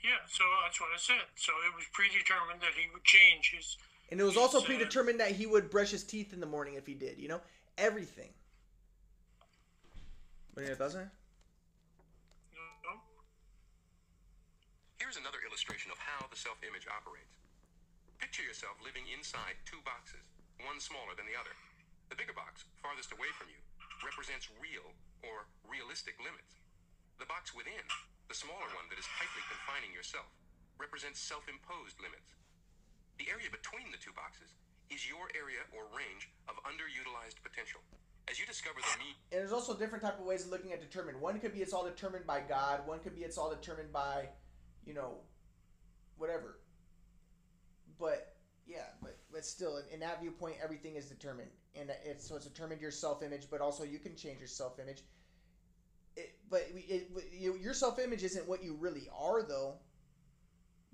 [0.04, 1.26] Yeah, so that's what I said.
[1.34, 3.76] So it was predetermined that he would change his.
[4.10, 6.86] And it was also predetermined that he would brush his teeth in the morning if
[6.86, 7.40] he did, you know?
[7.76, 8.30] Everything.
[10.54, 11.14] What are your thoughts on it?
[12.54, 12.96] You know?
[14.96, 17.34] Here's another illustration of how the self image operates.
[18.22, 20.24] Picture yourself living inside two boxes,
[20.64, 21.52] one smaller than the other.
[22.08, 23.60] The bigger box, farthest away from you,
[24.06, 24.86] represents real
[25.26, 26.62] or realistic limits.
[27.18, 27.84] The box within,
[28.30, 30.30] the smaller one that is tightly confining yourself,
[30.78, 32.32] represents self imposed limits.
[33.18, 34.54] The area between the two boxes
[34.90, 37.80] is your area or range of underutilized potential.
[38.28, 40.80] As you discover the meaning And there's also different type of ways of looking at
[40.80, 41.20] determined.
[41.20, 42.86] One could be it's all determined by God.
[42.86, 44.28] One could be it's all determined by,
[44.84, 45.18] you know,
[46.18, 46.58] whatever.
[47.98, 48.34] But
[48.66, 52.46] yeah, but but still, in, in that viewpoint, everything is determined, and it's so it's
[52.46, 55.02] determined your self image, but also you can change your self image.
[56.16, 59.76] It, but it, your self image isn't what you really are, though.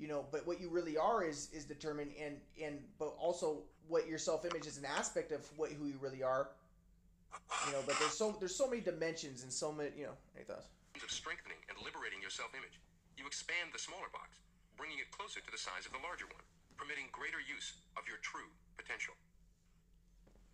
[0.02, 4.10] You know, but what you really are is is determined, and and but also what
[4.10, 6.50] your self image is an aspect of what who you really are.
[7.70, 10.18] You know, but there's so there's so many dimensions and so many you know.
[10.34, 10.66] Any thoughts?
[10.98, 12.82] Of strengthening and liberating your self image,
[13.14, 14.42] you expand the smaller box,
[14.74, 16.42] bringing it closer to the size of the larger one,
[16.74, 19.14] permitting greater use of your true potential.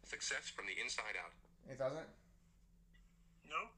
[0.05, 1.33] Success from the inside out.
[1.65, 2.13] Any thoughts on it?
[3.49, 3.73] No.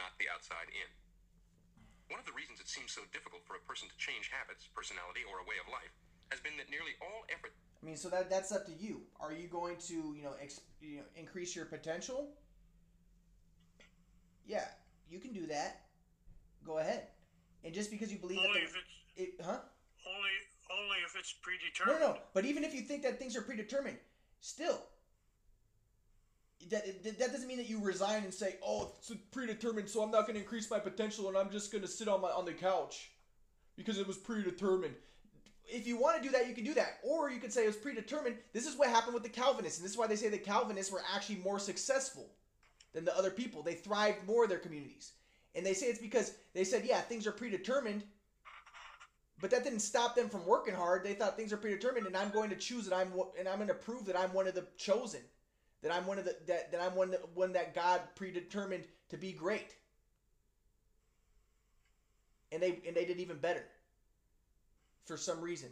[0.00, 0.88] Not the outside in.
[2.08, 5.28] One of the reasons it seems so difficult for a person to change habits, personality,
[5.28, 5.92] or a way of life
[6.32, 7.52] has been that nearly all effort.
[7.80, 9.02] I mean, so that that's up to you.
[9.20, 12.32] Are you going to, you know, ex, you know, increase your potential?
[14.46, 14.64] Yeah,
[15.08, 15.84] you can do that.
[16.64, 17.08] Go ahead.
[17.64, 19.60] And just because you believe Only that if it's it, huh?
[20.06, 20.30] only
[20.70, 22.00] only if it's predetermined.
[22.00, 22.18] No, no.
[22.34, 23.98] But even if you think that things are predetermined,
[24.40, 24.86] still,
[26.70, 30.22] that that doesn't mean that you resign and say, "Oh, it's predetermined, so I'm not
[30.22, 32.52] going to increase my potential, and I'm just going to sit on my on the
[32.52, 33.10] couch
[33.76, 34.94] because it was predetermined."
[35.64, 37.68] If you want to do that, you can do that, or you could say it
[37.68, 38.36] was predetermined.
[38.52, 40.90] This is what happened with the Calvinists, and this is why they say the Calvinists
[40.90, 42.30] were actually more successful
[42.92, 43.62] than the other people.
[43.62, 45.12] They thrived more in their communities,
[45.54, 48.02] and they say it's because they said, "Yeah, things are predetermined."
[49.40, 51.04] But that didn't stop them from working hard.
[51.04, 53.68] They thought things are predetermined, and I'm going to choose that I'm and I'm going
[53.68, 55.20] to prove that I'm one of the chosen,
[55.82, 59.16] that I'm one of the that, that I'm one that one that God predetermined to
[59.16, 59.74] be great.
[62.50, 63.64] And they and they did even better.
[65.04, 65.70] For some reason.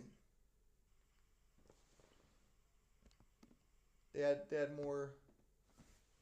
[4.14, 5.11] They had they had more.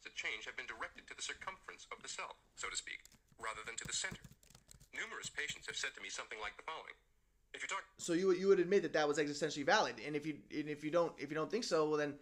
[0.02, 3.00] To change have been directed to the circumference of the cell, so to speak,
[3.40, 4.20] rather than to the center.
[4.92, 6.92] Numerous patients have said to me something like the following:
[7.54, 10.14] If you talk So you would- you would admit that that was existentially valid, and
[10.14, 12.18] if you and if you don't if you don't think so, well then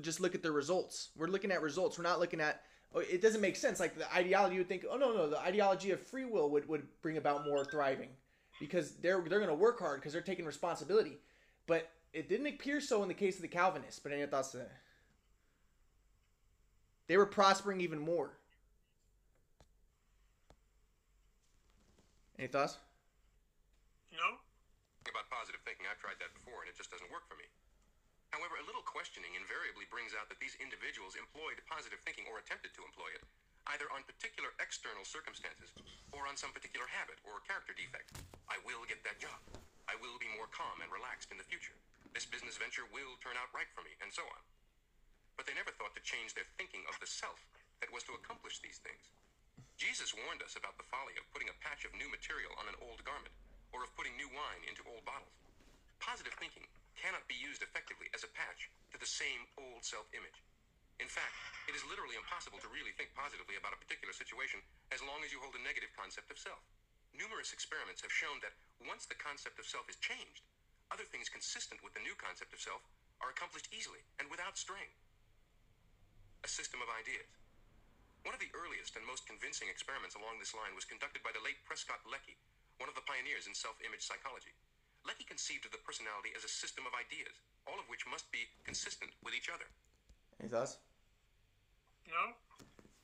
[0.00, 1.10] just look at the results.
[1.16, 1.98] We're looking at results.
[1.98, 2.62] We're not looking at.
[2.94, 3.80] oh, It doesn't make sense.
[3.80, 6.68] Like the ideology, you would think, oh no no, the ideology of free will would,
[6.68, 8.10] would bring about more thriving,
[8.60, 11.18] because they're they're going to work hard because they're taking responsibility.
[11.66, 14.00] But it didn't appear so in the case of the Calvinists.
[14.00, 14.72] But any thoughts to that?
[17.08, 18.38] They were prospering even more.
[22.38, 22.76] Any thoughts?
[24.12, 24.38] No.
[25.08, 27.44] about positive thinking, I've tried that before and it just doesn't work for me.
[28.34, 32.74] However, a little questioning invariably brings out that these individuals employed positive thinking or attempted
[32.74, 33.22] to employ it,
[33.74, 35.74] either on particular external circumstances
[36.14, 38.14] or on some particular habit or character defect.
[38.46, 39.38] I will get that job.
[39.86, 41.74] I will be more calm and relaxed in the future.
[42.14, 44.42] This business venture will turn out right for me, and so on.
[45.36, 47.38] But they never thought to change their thinking of the self
[47.84, 49.12] that was to accomplish these things.
[49.76, 52.80] Jesus warned us about the folly of putting a patch of new material on an
[52.80, 53.34] old garment,
[53.74, 55.36] or of putting new wine into old bottles.
[56.00, 56.64] Positive thinking
[56.96, 60.40] cannot be used effectively as a patch to the same old self image.
[60.96, 61.36] In fact,
[61.68, 65.30] it is literally impossible to really think positively about a particular situation as long as
[65.30, 66.64] you hold a negative concept of self.
[67.12, 70.44] Numerous experiments have shown that once the concept of self is changed,
[70.88, 72.80] other things consistent with the new concept of self
[73.20, 74.88] are accomplished easily and without strain.
[76.44, 77.28] A system of ideas.
[78.24, 81.42] One of the earliest and most convincing experiments along this line was conducted by the
[81.44, 82.38] late Prescott Lecky,
[82.78, 84.52] one of the pioneers in self-image psychology.
[85.06, 87.32] Lecky conceived of the personality as a system of ideas,
[87.66, 89.64] all of which must be consistent with each other.
[90.40, 90.78] Any thoughts?
[92.08, 92.34] No.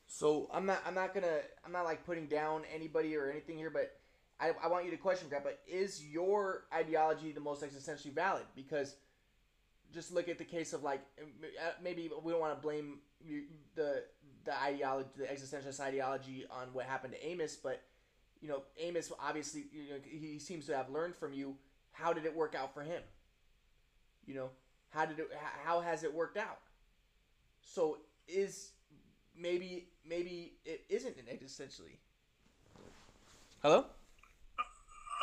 [0.07, 3.69] So I'm not I'm not gonna I'm not like putting down anybody or anything here,
[3.69, 3.97] but
[4.39, 5.43] I, I want you to question that.
[5.43, 8.43] But is your ideology the most existentially valid?
[8.55, 8.95] Because
[9.93, 12.99] just look at the case of like uh, maybe we don't want to blame
[13.75, 14.03] the
[14.43, 17.81] the ideology the existentialist ideology on what happened to Amos, but
[18.41, 21.55] you know Amos obviously you know, he seems to have learned from you.
[21.93, 23.01] How did it work out for him?
[24.25, 24.49] You know
[24.89, 25.27] how did it
[25.63, 26.59] how has it worked out?
[27.61, 28.71] So is
[29.37, 31.97] maybe maybe it isn't an existentially.
[33.61, 33.85] Hello.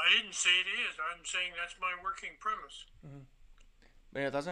[0.00, 0.96] I didn't say it is.
[0.96, 2.86] I'm saying that's my working premise.
[3.04, 4.16] Mm-hmm.
[4.16, 4.48] Any thoughts?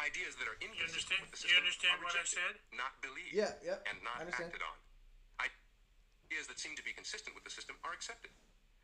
[0.00, 1.20] Ideas that are You inconsistent understand?
[1.22, 2.54] with the system You understand are what I rejected, said?
[2.74, 4.50] not believed, Yeah, yeah, and I not understand.
[4.50, 4.74] acted on.
[6.32, 8.32] Ideas that seem to be consistent with the system are accepted.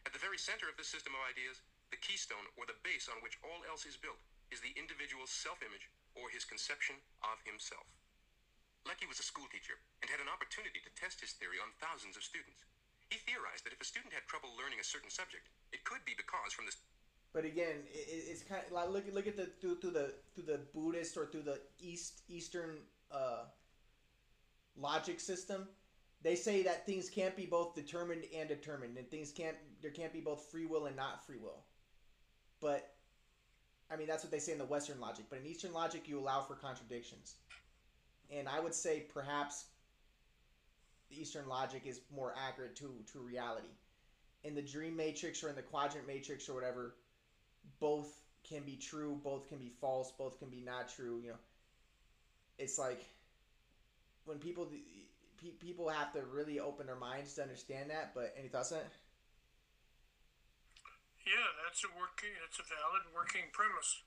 [0.08, 1.60] At the very center of this system of ideas,
[1.92, 4.16] the keystone or the base on which all else is built
[4.48, 7.84] is the individual's self-image or his conception of himself.
[8.88, 12.24] Lecky was a schoolteacher and had an opportunity to test his theory on thousands of
[12.24, 12.64] students.
[13.12, 16.16] He theorized that if a student had trouble learning a certain subject, it could be
[16.16, 16.80] because from this
[17.36, 20.48] But again, it- it's kind of like look look at the through through the through
[20.48, 22.80] the Buddhist or through the East Eastern
[23.12, 23.44] uh,
[24.72, 25.68] logic system.
[26.22, 30.12] They say that things can't be both determined and determined, and things can't there can't
[30.12, 31.64] be both free will and not free will.
[32.60, 32.92] But
[33.90, 35.26] I mean that's what they say in the Western logic.
[35.30, 37.36] But in Eastern logic, you allow for contradictions,
[38.30, 39.66] and I would say perhaps
[41.08, 43.68] the Eastern logic is more accurate to to reality.
[44.44, 46.94] In the dream matrix or in the quadrant matrix or whatever,
[47.80, 51.20] both can be true, both can be false, both can be not true.
[51.22, 51.38] You know,
[52.58, 53.04] it's like
[54.24, 54.68] when people
[55.38, 58.14] people have to really open their minds to understand that.
[58.14, 58.92] But any thoughts on it?
[61.26, 62.32] Yeah, that's a working.
[62.40, 64.02] That's a valid working premise.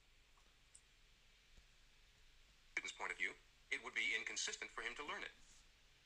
[2.73, 3.31] Student's point of view,
[3.69, 5.35] it would be inconsistent for him to learn it.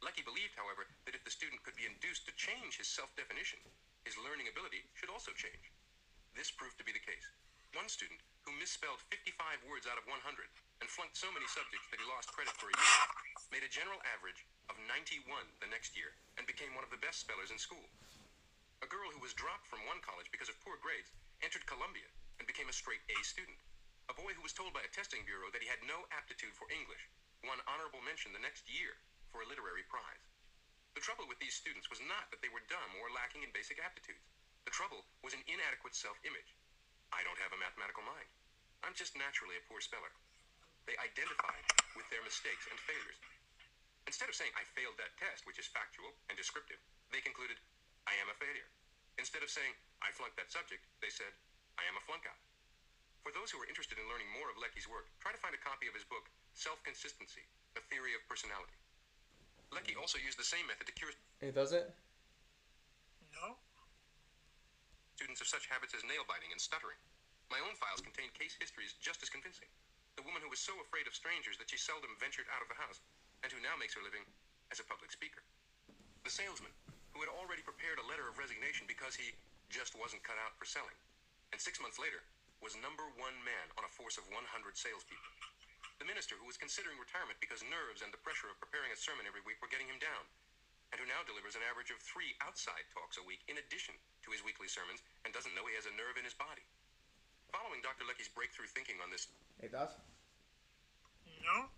[0.04, 3.64] Lecky believed, however, that if the student could be induced to change his self-definition,
[4.04, 5.72] his learning ability should also change.
[6.36, 7.32] This proved to be the case.
[7.72, 10.20] One student, who misspelled 55 words out of 100
[10.84, 13.00] and flunked so many subjects that he lost credit for a year,
[13.56, 15.26] made a general average of 91
[15.62, 17.86] the next year and became one of the best spellers in school.
[18.84, 22.46] A girl who was dropped from one college because of poor grades entered Columbia and
[22.46, 23.58] became a straight A student.
[24.10, 26.70] A boy who was told by a testing bureau that he had no aptitude for
[26.70, 27.10] English
[27.46, 28.98] won honorable mention the next year
[29.30, 30.26] for a literary prize.
[30.94, 33.82] The trouble with these students was not that they were dumb or lacking in basic
[33.84, 34.24] aptitudes.
[34.64, 36.56] The trouble was an inadequate self-image.
[37.12, 38.30] I don't have a mathematical mind.
[38.82, 40.14] I'm just naturally a poor speller.
[40.88, 41.66] They identified
[41.98, 43.20] with their mistakes and failures.
[44.06, 46.78] Instead of saying, I failed that test, which is factual and descriptive,
[47.10, 47.58] they concluded,
[48.06, 48.70] I am a failure.
[49.18, 49.74] Instead of saying,
[50.06, 51.34] I flunked that subject, they said,
[51.82, 52.38] I am a flunkout.
[53.26, 55.66] For those who are interested in learning more of Lecky's work, try to find a
[55.66, 57.42] copy of his book, Self-Consistency,
[57.74, 58.78] A Theory of Personality.
[59.74, 61.10] Lecky also used the same method to cure...
[61.42, 61.90] He does it?
[63.34, 63.58] No.
[65.18, 67.02] Students of such habits as nail-biting and stuttering.
[67.50, 69.68] My own files contain case histories just as convincing.
[70.16, 72.78] The woman who was so afraid of strangers that she seldom ventured out of the
[72.78, 73.02] house,
[73.44, 74.24] and who now makes her living
[74.72, 75.44] as a public speaker.
[76.24, 76.74] The salesman,
[77.16, 79.36] who had already prepared a letter of resignation because he
[79.72, 80.96] just wasn't cut out for selling,
[81.52, 82.24] and six months later
[82.64, 84.40] was number one man on a force of 100
[84.76, 85.32] salespeople.
[86.00, 89.24] The minister who was considering retirement because nerves and the pressure of preparing a sermon
[89.24, 90.28] every week were getting him down,
[90.92, 93.96] and who now delivers an average of three outside talks a week in addition
[94.28, 96.64] to his weekly sermons and doesn't know he has a nerve in his body.
[97.56, 98.04] Following Dr.
[98.04, 99.32] Lecky's breakthrough thinking on this
[99.64, 99.96] He does?
[101.40, 101.72] No.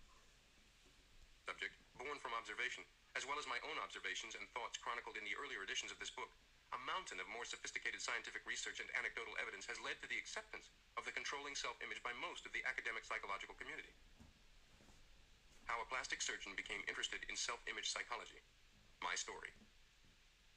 [1.47, 2.83] Subject, born from observation,
[3.15, 6.11] as well as my own observations and thoughts chronicled in the earlier editions of this
[6.11, 6.27] book,
[6.75, 10.67] a mountain of more sophisticated scientific research and anecdotal evidence has led to the acceptance
[10.99, 13.95] of the controlling self-image by most of the academic psychological community.
[15.71, 18.43] How a plastic surgeon became interested in self-image psychology.
[18.99, 19.55] My story.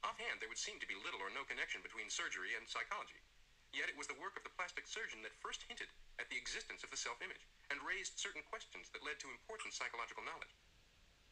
[0.03, 3.23] Offhand, there would seem to be little or no connection between surgery and psychology.
[3.71, 5.87] Yet it was the work of the plastic surgeon that first hinted
[6.19, 10.27] at the existence of the self-image and raised certain questions that led to important psychological
[10.27, 10.51] knowledge.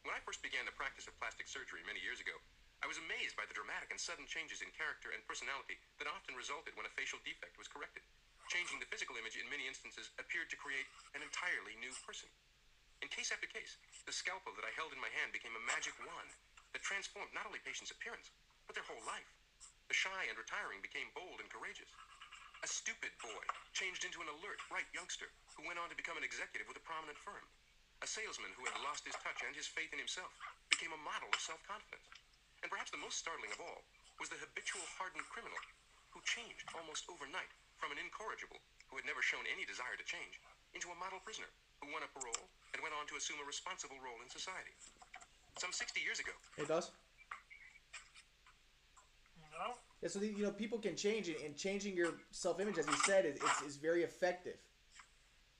[0.00, 2.32] When I first began the practice of plastic surgery many years ago,
[2.80, 6.32] I was amazed by the dramatic and sudden changes in character and personality that often
[6.32, 8.00] resulted when a facial defect was corrected.
[8.48, 12.32] Changing the physical image in many instances appeared to create an entirely new person.
[13.04, 13.76] In case after case,
[14.08, 16.32] the scalpel that I held in my hand became a magic wand
[16.72, 18.32] that transformed not only patients' appearance,
[18.64, 19.28] but their whole life.
[19.92, 21.92] The shy and retiring became bold and courageous.
[22.64, 23.44] A stupid boy
[23.76, 25.28] changed into an alert, bright youngster
[25.60, 27.44] who went on to become an executive with a prominent firm.
[28.00, 30.32] A salesman who had lost his touch and his faith in himself
[30.72, 32.08] became a model of self-confidence.
[32.64, 33.84] And perhaps the most startling of all
[34.16, 35.60] was the habitual hardened criminal
[36.12, 40.40] who changed almost overnight from an incorrigible who had never shown any desire to change
[40.72, 41.48] into a model prisoner
[41.80, 44.72] who won a parole and went on to assume a responsible role in society.
[45.60, 46.90] Some 60 years ago, It does?
[49.52, 49.76] No.
[50.00, 52.96] Yeah, so the, you know people can change it, and changing your self-image, as you
[53.04, 54.56] said, is, is, is very effective.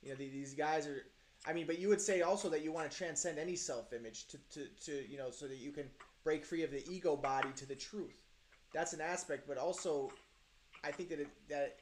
[0.03, 1.05] You know, the, these guys are.
[1.47, 4.39] I mean, but you would say also that you want to transcend any self-image to,
[4.53, 5.89] to, to you know so that you can
[6.23, 8.27] break free of the ego body to the truth.
[8.75, 10.13] That's an aspect, but also,
[10.85, 11.77] I think that it, that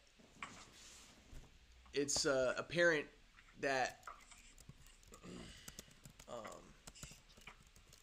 [1.92, 3.06] it's uh, apparent
[3.60, 3.98] that
[6.30, 6.62] um,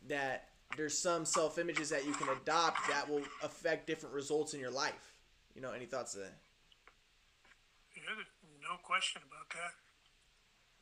[0.08, 4.60] that there's some self images that you can adopt that will affect different results in
[4.60, 5.14] your life.
[5.56, 6.34] You know, any thoughts on that?
[7.96, 8.24] Yeah,
[8.62, 9.85] no question about that.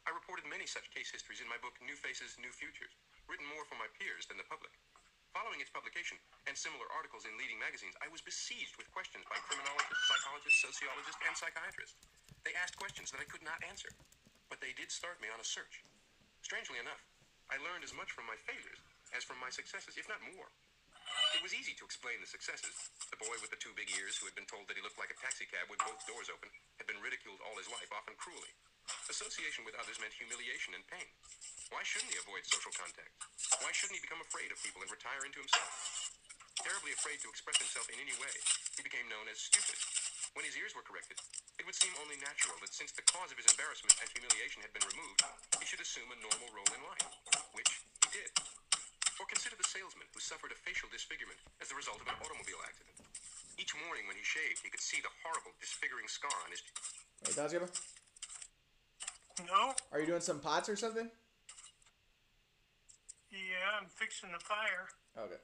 [0.04, 2.91] I reported many such case histories in my book New Faces, New Futures,
[3.32, 4.76] written more for my peers than the public.
[5.32, 9.39] Following its publication and similar articles in leading magazines, I was besieged with questions by
[9.47, 11.97] criminologists, psychologists, sociologists, and psychiatrists.
[12.43, 13.88] They asked questions that I could not answer,
[14.51, 15.88] but they did start me on a search.
[16.43, 16.99] Strangely enough,
[17.47, 18.84] I learned as much from my failures
[19.16, 20.51] as from my successes, if not more.
[21.32, 22.76] It was easy to explain the successes.
[23.08, 25.14] The boy with the two big ears, who had been told that he looked like
[25.16, 28.51] a taxicab with both doors open, had been ridiculed all his life, often cruelly.
[29.11, 31.09] Association with others meant humiliation and pain.
[31.69, 33.13] Why shouldn't he avoid social contact?
[33.61, 35.69] Why shouldn't he become afraid of people and retire into himself?
[36.61, 38.36] Terribly afraid to express himself in any way,
[38.77, 39.75] he became known as stupid.
[40.34, 41.21] When his ears were corrected,
[41.61, 44.73] it would seem only natural that since the cause of his embarrassment and humiliation had
[44.73, 45.21] been removed,
[45.61, 47.05] he should assume a normal role in life,
[47.53, 47.69] which
[48.01, 48.31] he did.
[49.21, 52.65] Or consider the salesman who suffered a facial disfigurement as the result of an automobile
[52.65, 52.97] accident.
[53.61, 58.03] Each morning when he shaved, he could see the horrible disfiguring scar on his Grandpa?
[59.41, 59.73] No?
[59.89, 61.09] Are you doing some pots or something?
[63.34, 64.93] Yeah, I'm fixing the fire.
[65.17, 65.41] Okay.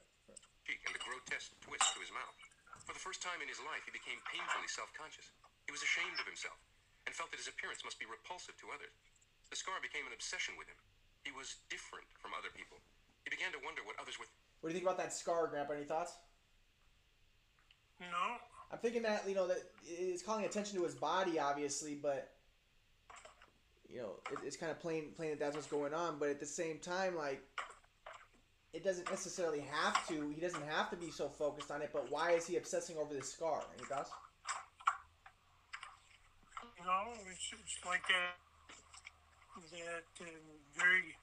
[0.62, 2.38] cheek and the grotesque twist to his mouth.
[2.86, 5.34] For the first time in his life, he became painfully self-conscious.
[5.66, 6.58] He was ashamed of himself
[7.06, 8.94] and felt that his appearance must be repulsive to others.
[9.50, 10.78] The scar became an obsession with him.
[11.26, 12.78] He was different from other people.
[13.26, 14.30] He began to wonder what others were
[14.62, 15.74] What do you think about that scar, Grandpa?
[15.74, 16.14] Any thoughts?
[17.98, 18.38] No?
[18.70, 22.30] I'm thinking that you know that it's calling attention to his body, obviously, but
[23.92, 26.18] you know it, it's kind of plain plain that that's what's going on.
[26.18, 27.42] But at the same time, like
[28.72, 30.30] it doesn't necessarily have to.
[30.34, 31.90] He doesn't have to be so focused on it.
[31.92, 33.62] But why is he obsessing over this scar?
[33.76, 34.10] Any thoughts?
[36.84, 38.36] No, it's, it's like that,
[39.72, 40.30] that uh,
[40.74, 41.14] very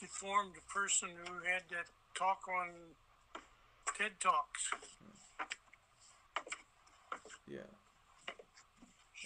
[0.00, 2.68] deformed person who had that talk on
[3.96, 4.70] TED Talks.
[7.48, 7.60] Yeah.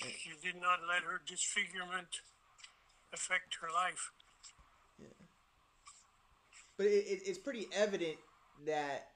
[0.08, 2.20] She did not let her disfigurement
[3.12, 4.12] affect her life.
[6.76, 8.16] But it, it, it's pretty evident
[8.66, 9.08] that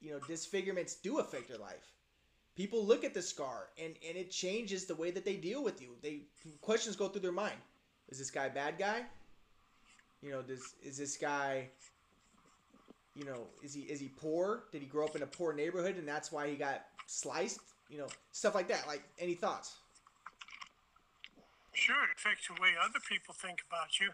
[0.00, 1.92] you know disfigurements do affect your life.
[2.56, 5.82] People look at the scar and, and it changes the way that they deal with
[5.82, 5.96] you.
[6.02, 6.22] They
[6.60, 7.56] questions go through their mind.
[8.08, 9.02] Is this guy a bad guy?
[10.22, 11.68] You know, does is this guy
[13.16, 14.64] you know, is he is he poor?
[14.70, 17.60] Did he grow up in a poor neighborhood and that's why he got sliced?
[17.88, 18.86] You know, stuff like that.
[18.86, 19.76] Like any thoughts?
[21.76, 24.08] Sure, it affects the way other people think about you.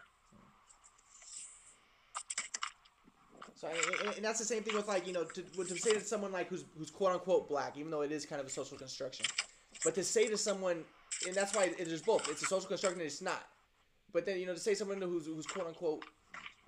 [3.55, 3.69] So,
[4.17, 6.49] and, that's the same thing with like you know to, to say to someone like
[6.49, 9.25] who's who's quote unquote black, even though it is kind of a social construction,
[9.85, 10.83] but to say to someone,
[11.25, 12.29] and that's why it is both.
[12.29, 13.47] It's a social construction and it's not.
[14.11, 16.03] But then you know to say someone who's who's quote unquote,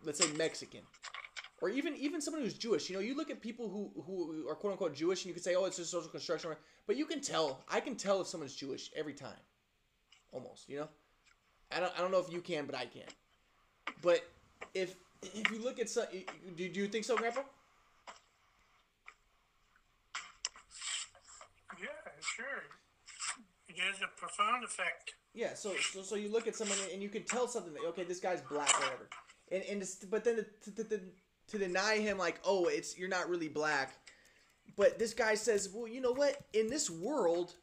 [0.06, 0.82] let's say Mexican,
[1.62, 2.90] or even even someone who's Jewish.
[2.90, 5.44] You know, you look at people who who are quote unquote Jewish, and you can
[5.44, 6.52] say, oh, it's just social construction,
[6.88, 7.66] but you can tell.
[7.70, 9.36] I can tell if someone's Jewish every time,
[10.36, 10.70] almost.
[10.70, 10.90] You know,
[11.72, 13.10] I don't I don't know if you can, but I can.
[14.02, 14.20] But
[14.74, 16.06] if if you look at some,
[16.56, 17.42] do, do you think so, Grandpa?
[21.82, 21.88] Yeah,
[22.22, 22.46] sure.
[23.68, 25.16] It has a profound effect.
[25.34, 25.54] Yeah.
[25.56, 27.74] So, so so you look at someone and you can tell something.
[27.74, 29.10] That, okay, this guy's black, or whatever.
[29.52, 31.00] And and but then to, to, to,
[31.48, 33.94] to deny him like, oh, it's you're not really black.
[34.78, 36.38] But this guy says, well, you know what?
[36.54, 37.54] In this world,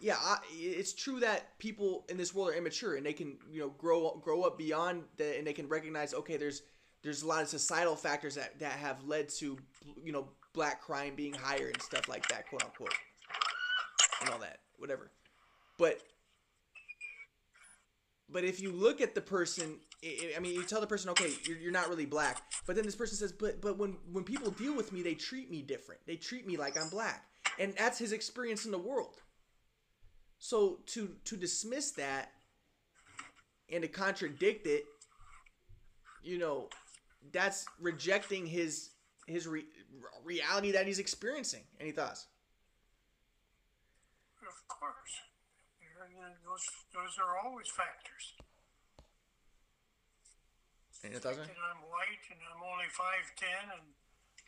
[0.00, 3.60] yeah, I, it's true that people in this world are immature and they can, you
[3.60, 6.62] know, grow grow up beyond that, and they can recognize, okay, there's
[7.02, 9.58] there's a lot of societal factors that that have led to,
[10.02, 12.94] you know, black crime being higher and stuff like that, quote unquote,
[14.20, 15.10] and all that, whatever.
[15.78, 16.00] But
[18.30, 21.56] but if you look at the person, I mean, you tell the person, okay, you're,
[21.56, 22.42] you're not really black.
[22.66, 25.50] But then this person says, but but when when people deal with me, they treat
[25.50, 26.02] me different.
[26.06, 27.24] They treat me like I'm black,
[27.58, 29.16] and that's his experience in the world.
[30.38, 32.32] So to to dismiss that
[33.70, 34.84] and to contradict it,
[36.22, 36.68] you know,
[37.32, 38.90] that's rejecting his
[39.26, 39.66] his re-
[40.24, 41.62] reality that he's experiencing.
[41.80, 42.26] Any thoughts?
[44.42, 44.94] Of course.
[46.44, 46.64] Those,
[46.94, 48.34] those are always factors.
[51.04, 51.38] Any thoughts?
[51.38, 53.82] And I'm white and I'm only 5'10 and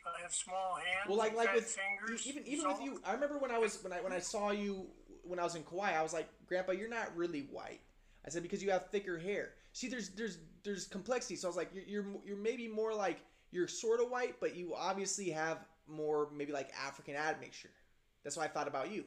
[0.05, 1.07] I have small hands.
[1.07, 2.27] Well, like like with fingers.
[2.27, 4.51] even even so- with you, I remember when I was when I when I saw
[4.51, 4.87] you
[5.23, 7.81] when I was in Kauai, I was like, Grandpa, you're not really white.
[8.25, 9.53] I said because you have thicker hair.
[9.73, 11.35] See, there's there's there's complexity.
[11.35, 13.19] So I was like, you're you're, you're maybe more like
[13.51, 17.71] you're sort of white, but you obviously have more maybe like African admixture.
[18.23, 19.05] That's why I thought about you.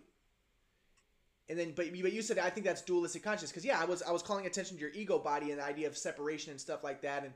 [1.49, 4.03] And then, but, but you said I think that's dualistic consciousness because yeah, I was
[4.03, 6.83] I was calling attention to your ego body and the idea of separation and stuff
[6.83, 7.25] like that.
[7.25, 7.33] And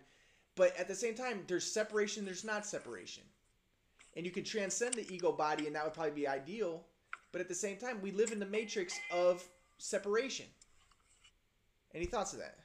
[0.56, 3.22] but at the same time, there's separation, there's not separation
[4.18, 6.84] and you can transcend the ego body and that would probably be ideal
[7.32, 9.42] but at the same time we live in the matrix of
[9.78, 10.46] separation
[11.94, 12.56] any thoughts of that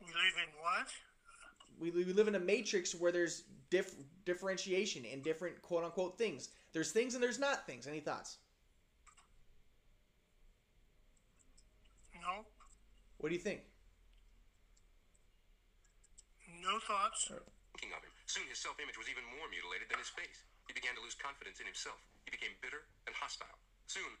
[0.00, 0.88] We live in what?
[1.78, 3.94] we, we live in a matrix where there's diff,
[4.26, 8.38] differentiation and different quote unquote things there's things and there's not things any thoughts
[12.14, 12.44] No.
[13.18, 13.60] what do you think
[16.62, 17.28] No thoughts.
[17.72, 18.10] thinking of him.
[18.26, 20.44] Soon his self-image was even more mutilated than his face.
[20.70, 21.98] He began to lose confidence in himself.
[22.22, 23.58] He became bitter and hostile.
[23.90, 24.14] Soon,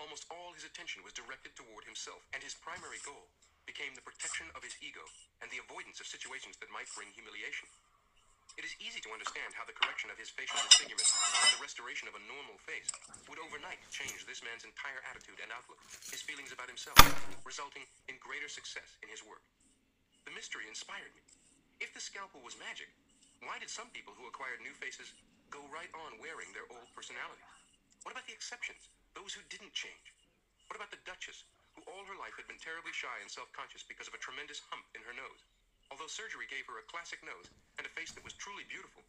[0.00, 3.28] almost all his attention was directed toward himself, and his primary goal
[3.68, 5.04] became the protection of his ego
[5.44, 7.68] and the avoidance of situations that might bring humiliation.
[8.56, 12.08] It is easy to understand how the correction of his facial disfigurement and the restoration
[12.08, 12.88] of a normal face
[13.28, 16.96] would overnight change this man's entire attitude and outlook, his feelings about himself,
[17.44, 19.44] resulting in greater success in his work.
[20.24, 21.20] The mystery inspired me.
[21.76, 22.88] If the scalpel was magic,
[23.44, 25.12] why did some people who acquired new faces
[25.50, 27.50] go right on wearing their old personalities?
[28.06, 28.88] What about the exceptions?
[29.18, 30.14] Those who didn't change?
[30.70, 31.42] What about the Duchess,
[31.74, 34.86] who all her life had been terribly shy and self-conscious because of a tremendous hump
[34.94, 35.42] in her nose?
[35.90, 39.02] Although surgery gave her a classic nose and a face that was truly beautiful,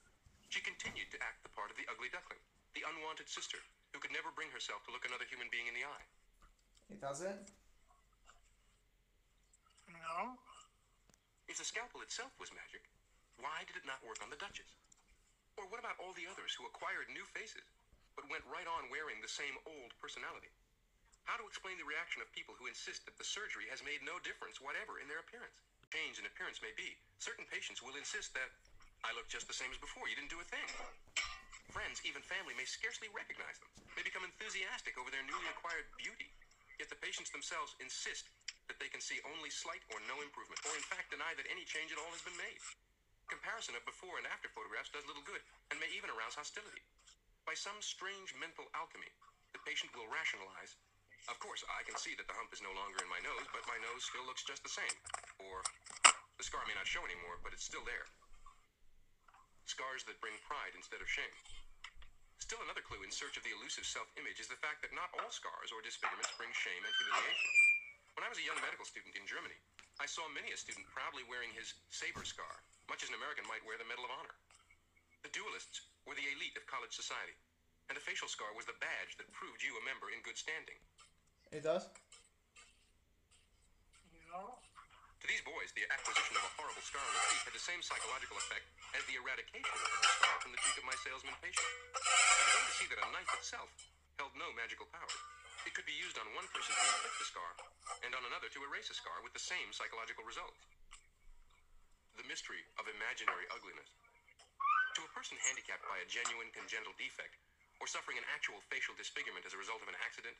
[0.49, 2.41] she continued to act the part of the ugly duckling,
[2.73, 3.61] the unwanted sister,
[3.93, 6.05] who could never bring herself to look another human being in the eye.
[6.89, 7.39] Any thoughts on it?
[9.93, 10.35] No.
[11.45, 12.81] If the scalpel itself was magic,
[13.37, 14.73] why did it not work on the Duchess?
[15.62, 17.62] Or what about all the others who acquired new faces,
[18.18, 20.49] but went right on wearing the same old personality?
[21.30, 24.18] How to explain the reaction of people who insist that the surgery has made no
[24.26, 25.62] difference whatever in their appearance?
[25.93, 26.97] Change in appearance may be.
[27.22, 28.49] Certain patients will insist that
[29.05, 30.09] I look just the same as before.
[30.09, 30.66] You didn't do a thing.
[31.70, 36.34] Friends, even family, may scarcely recognize them, may become enthusiastic over their newly acquired beauty.
[36.82, 38.26] Yet the patients themselves insist
[38.66, 41.70] that they can see only slight or no improvement, or in fact deny that any
[41.70, 42.57] change at all has been made.
[43.32, 45.39] Comparison of before and after photographs does little good,
[45.71, 46.84] and may even arouse hostility.
[47.47, 49.07] By some strange mental alchemy,
[49.55, 50.75] the patient will rationalize.
[51.32, 53.63] Of course, I can see that the hump is no longer in my nose, but
[53.71, 54.95] my nose still looks just the same.
[55.47, 55.63] Or,
[56.36, 58.03] the scar may not show anymore, but it's still there.
[59.63, 61.32] Scars that bring pride instead of shame.
[62.43, 65.32] Still another clue in search of the elusive self-image is the fact that not all
[65.32, 67.51] scars or disfigurements bring shame and humiliation.
[68.11, 69.55] When I was a young medical student in Germany,
[70.01, 73.61] I saw many a student proudly wearing his saber scar, much as an American might
[73.61, 74.33] wear the Medal of Honor.
[75.21, 77.37] The duelists were the elite of college society,
[77.85, 80.81] and the facial scar was the badge that proved you a member in good standing.
[81.53, 81.85] It does.
[84.25, 84.57] No.
[85.21, 87.85] To these boys, the acquisition of a horrible scar on the cheek had the same
[87.85, 88.65] psychological effect
[88.97, 91.69] as the eradication of the scar from the cheek of my salesman patient.
[91.93, 93.69] I began to see that a knife itself
[94.17, 95.40] held no magical power.
[95.66, 97.51] It could be used on one person to inflict the scar,
[98.01, 100.57] and on another to erase a scar with the same psychological result.
[102.18, 103.93] The mystery of imaginary ugliness.
[104.97, 107.38] To a person handicapped by a genuine congenital defect,
[107.80, 110.38] or suffering an actual facial disfigurement as a result of an accident,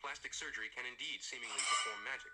[0.00, 2.32] plastic surgery can indeed seemingly perform magic.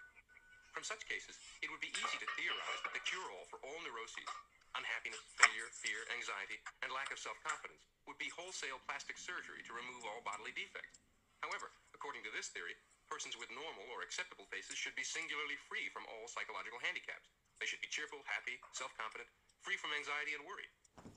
[0.72, 4.30] From such cases, it would be easy to theorize that the cure-all for all neuroses,
[4.78, 10.07] unhappiness, failure, fear, anxiety, and lack of self-confidence would be wholesale plastic surgery to remove
[10.07, 11.03] all bodily defects.
[11.45, 12.78] However, according to this theory,
[13.11, 17.26] persons with normal or acceptable faces should be singularly free from all psychological handicaps.
[17.59, 19.26] They should be cheerful, happy, self-confident,
[19.66, 20.70] free from anxiety and worry.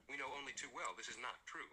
[0.10, 1.70] We know only too well this is not true.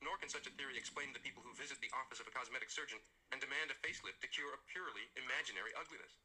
[0.00, 2.72] Nor can such a theory explain the people who visit the office of a cosmetic
[2.72, 2.96] surgeon
[3.28, 6.16] and demand a facelift to cure a purely imaginary ugliness.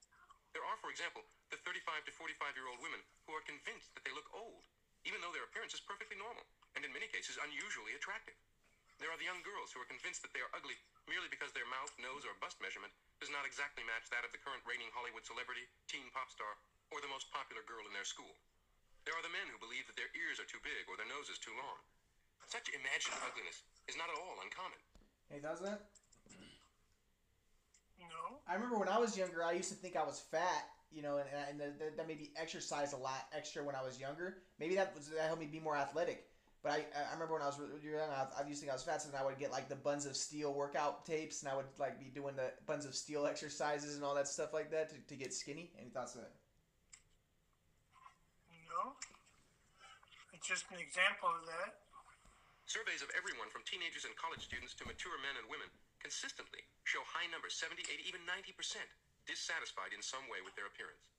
[0.55, 4.07] There are, for example, the 35 to 45 year old women who are convinced that
[4.07, 4.63] they look old,
[5.03, 6.47] even though their appearance is perfectly normal,
[6.79, 8.39] and in many cases unusually attractive.
[9.03, 11.69] There are the young girls who are convinced that they are ugly merely because their
[11.69, 15.25] mouth, nose, or bust measurement does not exactly match that of the current reigning Hollywood
[15.25, 16.57] celebrity, teen pop star,
[16.93, 18.33] or the most popular girl in their school.
[19.05, 21.29] There are the men who believe that their ears are too big or their nose
[21.29, 21.77] is too long.
[22.49, 24.81] Such imagined ugliness is not at all uncommon.
[25.29, 25.81] Any thoughts on that?
[28.01, 28.41] No.
[28.47, 31.17] I remember when I was younger, I used to think I was fat, you know,
[31.17, 34.37] and, and that, that, that made me exercise a lot extra when I was younger.
[34.59, 36.29] Maybe that was that helped me be more athletic.
[36.65, 38.77] But I, I remember when I was really young, I, I used to think I
[38.81, 41.53] was fat, so then I would get like the Buns of Steel workout tapes, and
[41.53, 44.73] I would like be doing the Buns of Steel exercises and all that stuff like
[44.73, 45.69] that to, to get skinny.
[45.77, 46.33] Any thoughts on that?
[48.65, 48.97] No.
[50.33, 51.85] It's just an example of that.
[52.65, 55.69] Surveys of everyone from teenagers and college students to mature men and women
[56.01, 58.57] consistently show high numbers 70, 80, even 90%
[59.29, 61.13] dissatisfied in some way with their appearance.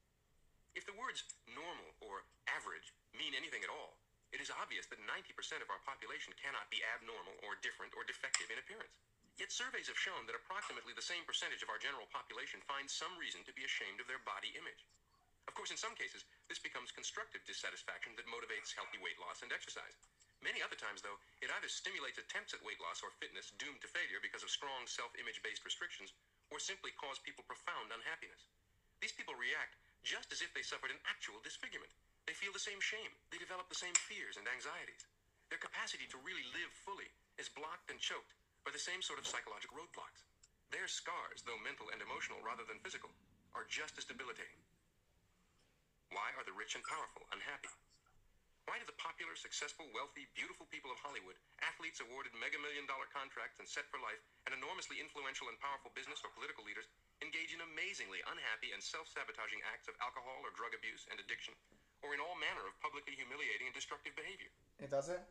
[0.75, 4.03] If the words normal or average mean anything at all,
[4.37, 8.53] it is obvious that 90% of our population cannot be abnormal or different or defective
[8.53, 8.93] in appearance.
[9.41, 13.17] Yet surveys have shown that approximately the same percentage of our general population finds some
[13.17, 14.85] reason to be ashamed of their body image.
[15.49, 19.49] Of course, in some cases, this becomes constructive dissatisfaction that motivates healthy weight loss and
[19.57, 19.97] exercise.
[20.45, 23.89] Many other times, though, it either stimulates attempts at weight loss or fitness doomed to
[23.89, 26.13] failure because of strong self-image based restrictions,
[26.53, 28.53] or simply cause people profound unhappiness.
[29.01, 31.93] These people react just as if they suffered an actual disfigurement.
[32.27, 33.15] They feel the same shame.
[33.31, 35.07] They develop the same fears and anxieties.
[35.47, 37.07] Their capacity to really live fully
[37.39, 38.35] is blocked and choked
[38.67, 40.27] by the same sort of psychological roadblocks.
[40.75, 43.15] Their scars, though mental and emotional rather than physical,
[43.55, 44.59] are just as debilitating.
[46.11, 47.71] Why are the rich and powerful unhappy?
[48.67, 53.07] Why do the popular, successful, wealthy, beautiful people of Hollywood, athletes awarded mega million dollar
[53.15, 56.91] contracts and set for life, and enormously influential and powerful business or political leaders
[57.23, 61.55] engage in amazingly unhappy and self sabotaging acts of alcohol or drug abuse and addiction,
[62.07, 64.55] or in all manner of publicly humiliating and destructive behavior?
[64.79, 65.27] Any thoughts on that?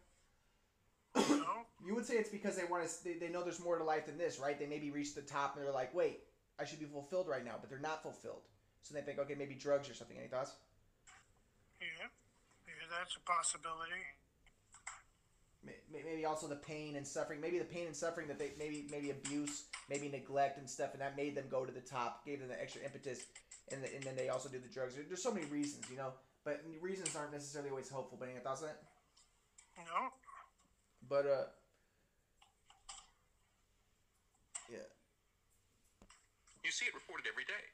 [1.15, 1.63] No.
[1.85, 2.91] You would say it's because they want to.
[3.03, 4.59] They, they know there's more to life than this, right?
[4.59, 6.19] They maybe reach the top and they're like, wait,
[6.59, 8.43] I should be fulfilled right now, but they're not fulfilled.
[8.83, 10.17] So they think, okay, maybe drugs or something.
[10.17, 10.51] Any thoughts?
[11.79, 11.87] Yeah.
[12.67, 12.73] Yeah.
[12.91, 14.03] that's a possibility.
[15.91, 17.41] Maybe also the pain and suffering.
[17.41, 21.01] Maybe the pain and suffering that they maybe maybe abuse, maybe neglect and stuff, and
[21.01, 23.25] that made them go to the top, gave them the extra impetus,
[23.71, 24.93] and, the, and then they also do the drugs.
[25.07, 26.13] There's so many reasons, you know.
[26.45, 28.21] But reasons aren't necessarily always hopeful.
[28.21, 28.79] But any thoughts on that?
[29.89, 30.13] No.
[31.09, 31.49] But uh,
[34.69, 34.85] yeah.
[36.61, 37.65] You see it reported every day.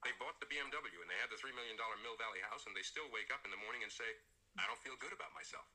[0.00, 2.80] They bought the BMW and they had the $3 million Mill Valley house, and they
[2.80, 4.08] still wake up in the morning and say,
[4.56, 5.68] I don't feel good about myself.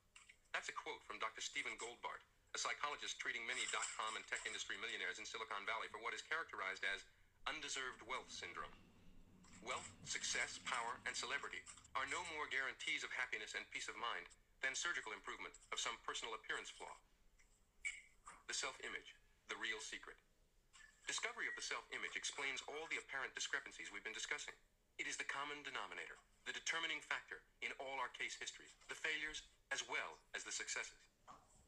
[0.50, 1.46] That's a quote from Dr.
[1.46, 5.92] Stephen Goldbart, a psychologist treating many dot com and tech industry millionaires in Silicon Valley
[5.94, 7.06] for what is characterized as
[7.46, 8.74] undeserved wealth syndrome.
[9.66, 11.58] Wealth, success, power, and celebrity
[11.98, 14.30] are no more guarantees of happiness and peace of mind
[14.62, 16.94] than surgical improvement of some personal appearance flaw.
[18.46, 19.18] The self image,
[19.50, 20.22] the real secret.
[21.10, 24.54] Discovery of the self image explains all the apparent discrepancies we've been discussing.
[25.02, 29.42] It is the common denominator, the determining factor in all our case histories, the failures
[29.74, 31.02] as well as the successes.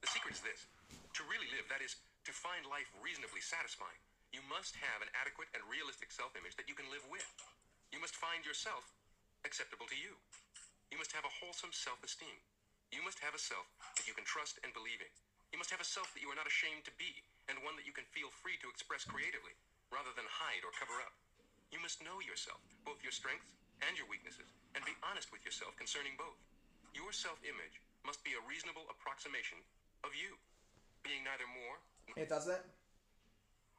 [0.05, 0.69] The secret is this
[1.17, 1.97] to really live, that is,
[2.29, 3.97] to find life reasonably satisfying,
[4.29, 7.25] you must have an adequate and realistic self image that you can live with.
[7.97, 8.93] You must find yourself
[9.41, 10.21] acceptable to you.
[10.93, 12.37] You must have a wholesome self esteem.
[12.93, 13.65] You must have a self
[13.97, 15.09] that you can trust and believe in.
[15.49, 17.89] You must have a self that you are not ashamed to be and one that
[17.89, 19.57] you can feel free to express creatively,
[19.89, 21.17] rather than hide or cover up.
[21.73, 23.49] You must know yourself, both your strengths
[23.81, 26.37] and your weaknesses, and be honest with yourself concerning both.
[26.93, 29.57] Your self-image must be a reasonable approximation
[30.05, 30.37] of you,
[31.01, 31.81] being neither more.
[32.29, 32.76] Thoughts on that?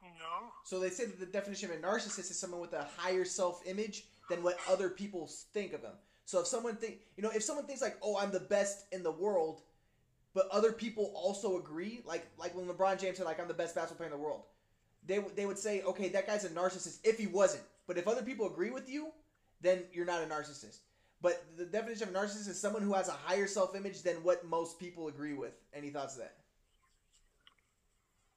[0.02, 0.52] No.
[0.64, 4.04] So they say that the definition of a narcissist is someone with a higher self-image
[4.28, 5.94] than what other people think of them.
[6.24, 9.02] So if someone think, you know, if someone thinks like, "Oh, I'm the best in
[9.02, 9.62] the world,"
[10.34, 12.02] but other people also agree.
[12.04, 14.42] Like like when LeBron James said like I'm the best basketball player in the world,
[15.06, 17.64] they they would say okay that guy's a narcissist if he wasn't.
[17.86, 19.12] But if other people agree with you,
[19.60, 20.78] then you're not a narcissist.
[21.22, 24.16] But the definition of a narcissist is someone who has a higher self image than
[24.24, 25.54] what most people agree with.
[25.74, 26.36] Any thoughts on that?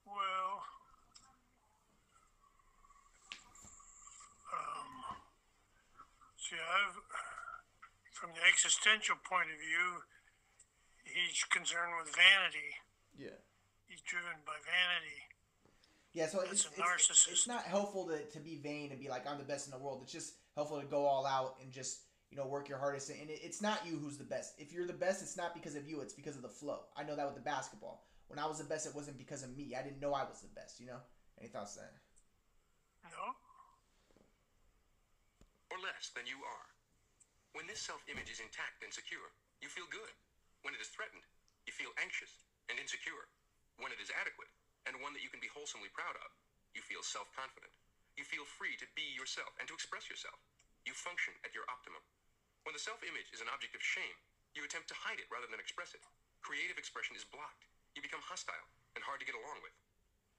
[0.05, 0.61] Well,
[4.53, 5.17] um,
[6.37, 6.97] see, I've,
[8.21, 10.05] from the existential point of view,
[11.01, 12.77] he's concerned with vanity.
[13.17, 13.41] Yeah.
[13.89, 15.25] He's driven by vanity.
[16.13, 19.39] Yeah, so it's, it's, it's, not helpful to, to be vain and be like, I'm
[19.39, 20.01] the best in the world.
[20.03, 23.09] It's just helpful to go all out and just, you know, work your hardest.
[23.09, 24.53] And it, it's not you who's the best.
[24.59, 26.83] If you're the best, it's not because of you, it's because of the flow.
[26.95, 28.05] I know that with the basketball.
[28.27, 29.73] When I was the best, it wasn't because of me.
[29.73, 30.99] I didn't know I was the best, you know?
[31.39, 33.09] Any thoughts on that?
[33.09, 33.33] No.
[35.71, 36.70] Or less than you are.
[37.51, 40.15] When this self image is intact and secure, you feel good.
[40.63, 41.27] When it is threatened,
[41.67, 43.27] you feel anxious and insecure.
[43.75, 44.51] When it is adequate,
[44.87, 46.31] and one that you can be wholesomely proud of,
[46.71, 47.75] you feel self confident.
[48.15, 50.39] You feel free to be yourself and to express yourself.
[50.87, 52.01] You function at your optimum.
[52.63, 54.17] When the self image is an object of shame,
[54.55, 56.03] you attempt to hide it rather than express it.
[56.39, 57.67] Creative expression is blocked.
[57.93, 59.75] You become hostile and hard to get along with.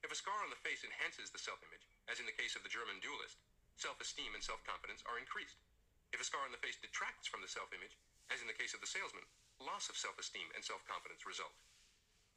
[0.03, 2.67] If a scar on the face enhances the self image, as in the case of
[2.67, 3.39] the German duelist,
[3.79, 5.62] self esteem and self confidence are increased.
[6.13, 7.97] If a scar on the face detracts from the self image,
[8.29, 9.25] as in the case of the salesman,
[9.61, 11.57] loss of self-esteem and self-confidence result.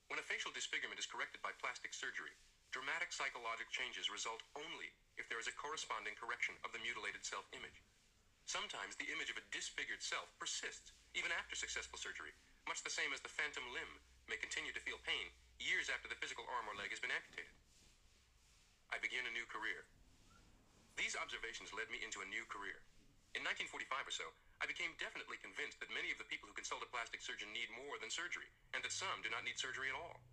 [0.08, 2.38] When a facial disfigurement is corrected by plastic surgery,
[2.70, 7.82] dramatic psychological changes result only if there is a corresponding correction of the mutilated self-image.
[8.46, 12.36] Sometimes the image of a disfigured self persists even after successful surgery,
[12.70, 14.00] much the same as the phantom limb
[14.30, 17.56] may continue to feel pain years after the physical arm or leg has been amputated.
[18.94, 19.88] I begin a new career.
[21.00, 22.84] These observations led me into a new career.
[23.36, 24.28] In 1945 or so,
[24.64, 27.68] I became definitely convinced that many of the people who consult a plastic surgeon need
[27.76, 30.24] more than surgery, and that some do not need surgery at all.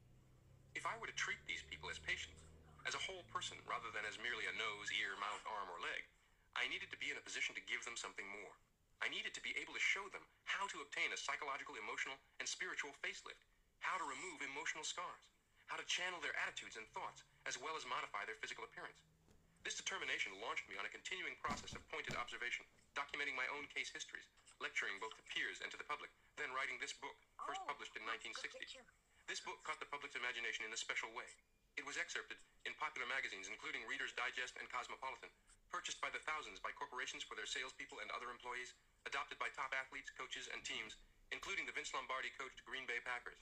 [0.78, 2.46] If I were to treat these people as patients,
[2.86, 6.06] as a whole person rather than as merely a nose, ear, mouth, arm, or leg,
[6.54, 8.54] I needed to be in a position to give them something more.
[9.02, 12.46] I needed to be able to show them how to obtain a psychological, emotional, and
[12.46, 13.42] spiritual facelift,
[13.82, 15.26] how to remove emotional scars,
[15.66, 19.02] how to channel their attitudes and thoughts, as well as modify their physical appearance.
[19.66, 23.88] This determination launched me on a continuing process of pointed observation documenting my own case
[23.88, 24.28] histories,
[24.60, 27.96] lecturing both to peers and to the public, then writing this book, first oh, published
[27.96, 28.78] in 1960.
[29.26, 31.28] This book caught the public's imagination in a special way.
[31.80, 32.36] It was excerpted
[32.68, 35.32] in popular magazines, including Reader's Digest and Cosmopolitan,
[35.72, 38.76] purchased by the thousands by corporations for their salespeople and other employees,
[39.08, 41.00] adopted by top athletes, coaches, and teams,
[41.32, 43.40] including the Vince Lombardi coached Green Bay Packers.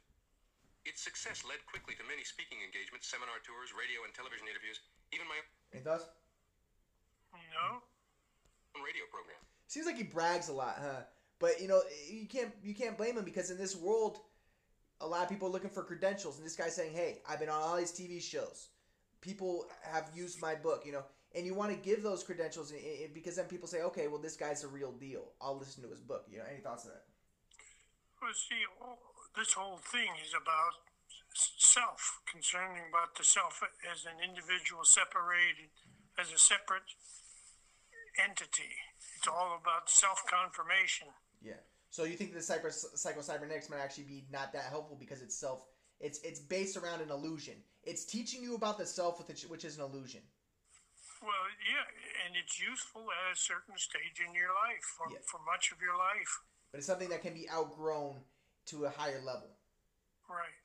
[0.87, 4.79] Its success led quickly to many speaking engagements, seminar tours, radio and television interviews,
[5.11, 5.43] even my...
[5.75, 6.07] It does?
[7.35, 7.83] No
[8.79, 9.37] radio program.
[9.67, 11.03] Seems like he brags a lot, huh?
[11.39, 14.19] But you know, you can't you can't blame him because in this world,
[15.01, 17.49] a lot of people are looking for credentials, and this guy's saying, "Hey, I've been
[17.49, 18.69] on all these TV shows.
[19.21, 22.73] People have used my book, you know." And you want to give those credentials
[23.15, 25.33] because then people say, "Okay, well, this guy's a real deal.
[25.41, 27.05] I'll listen to his book." You know, any thoughts on that?
[28.21, 28.99] Well, see, all,
[29.37, 30.75] this whole thing is about
[31.33, 35.71] self, concerning about the self as an individual separated,
[36.19, 36.83] as a separate
[38.19, 38.73] entity.
[39.17, 41.09] It's all about self confirmation.
[41.43, 41.61] Yeah.
[41.91, 45.37] So you think the cyber, psycho cybernetics might actually be not that helpful because it's
[45.37, 45.65] self.
[46.01, 47.55] It's it's based around an illusion.
[47.85, 50.23] It's teaching you about the self, which which is an illusion.
[51.21, 51.33] Well,
[51.69, 51.85] yeah,
[52.25, 55.21] and it's useful at a certain stage in your life, for, Yeah.
[55.27, 56.41] for much of your life.
[56.73, 58.25] But it's something that can be outgrown
[58.73, 59.51] to a higher level.
[60.29, 60.57] Right.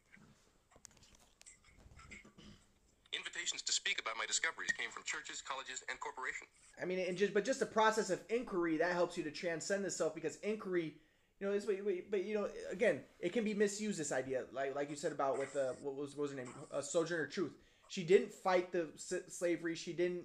[3.52, 6.50] To speak about my discoveries came from churches, colleges, and corporations.
[6.82, 9.86] I mean, and just but just the process of inquiry that helps you to transcend
[9.86, 10.96] the self because inquiry,
[11.40, 12.02] you know, this way.
[12.10, 14.00] But, you know, again, it can be misused.
[14.00, 16.54] This idea, like like you said about with uh, what was what was her name,
[16.74, 17.54] uh, Sojourner Truth.
[17.88, 19.76] She didn't fight the slavery.
[19.76, 20.24] She didn't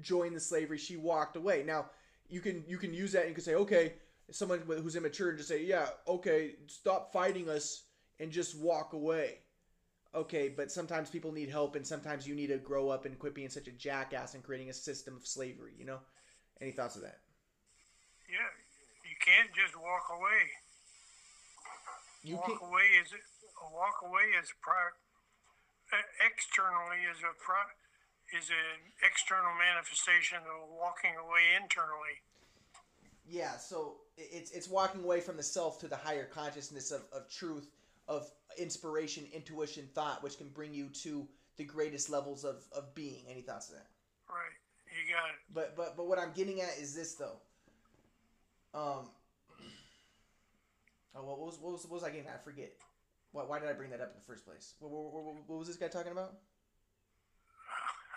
[0.00, 0.78] join the slavery.
[0.78, 1.62] She walked away.
[1.66, 1.86] Now
[2.30, 3.94] you can you can use that and you can say, okay,
[4.30, 7.82] someone who's immature and just say, yeah, okay, stop fighting us
[8.18, 9.38] and just walk away.
[10.14, 13.34] Okay, but sometimes people need help, and sometimes you need to grow up and quit
[13.34, 15.72] being such a jackass and creating a system of slavery.
[15.78, 16.00] You know,
[16.60, 17.20] any thoughts of that?
[18.28, 18.50] Yeah,
[19.08, 20.42] you can't just walk away.
[22.22, 24.94] You walk can away is a walk away is pri-
[26.24, 27.76] externally is a pri-
[28.36, 32.22] is an external manifestation of walking away internally.
[33.24, 33.56] yeah.
[33.56, 37.68] So it's it's walking away from the self to the higher consciousness of, of truth,
[38.08, 41.26] of inspiration, intuition, thought, which can bring you to
[41.56, 43.24] the greatest levels of, of being.
[43.30, 43.86] Any thoughts on that?
[44.28, 44.52] Right.
[44.88, 45.36] You got it.
[45.54, 47.38] But but but what I'm getting at is this though.
[48.74, 49.08] Um.
[51.14, 52.40] Oh, what was what was what was I getting at?
[52.40, 52.72] I forget.
[53.32, 54.74] Why, why did I bring that up in the first place?
[54.78, 56.34] What, what, what, what was this guy talking about?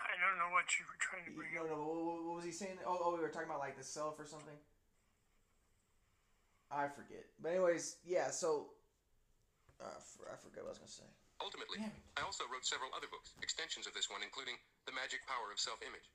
[0.04, 1.70] I don't know what you were trying to bring No, up.
[1.70, 1.84] no.
[1.84, 2.76] What, what- what was he saying?
[2.86, 4.56] Oh, oh, we were talking about like the self or something.
[6.70, 7.24] I forget.
[7.40, 8.28] But anyways, yeah.
[8.30, 8.68] So,
[9.80, 11.08] uh, I forgot what I was gonna say.
[11.40, 11.84] Ultimately,
[12.16, 14.56] I also wrote several other books, extensions of this one, including
[14.88, 16.08] The Magic Power of Self-Image.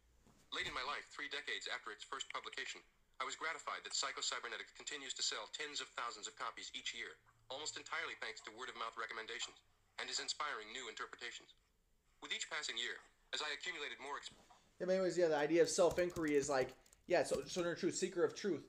[0.51, 2.81] Late in my life, three decades after its first publication,
[3.21, 6.97] I was gratified that Psycho Cybernetics continues to sell tens of thousands of copies each
[6.97, 7.21] year,
[7.53, 9.61] almost entirely thanks to word-of-mouth recommendations,
[10.01, 11.53] and is inspiring new interpretations.
[12.25, 12.97] With each passing year,
[13.33, 14.49] as I accumulated more experience.
[14.81, 16.73] Yeah, but anyways, yeah, the idea of self inquiry is like,
[17.05, 18.65] yeah, so sojourner truth, seeker of truth.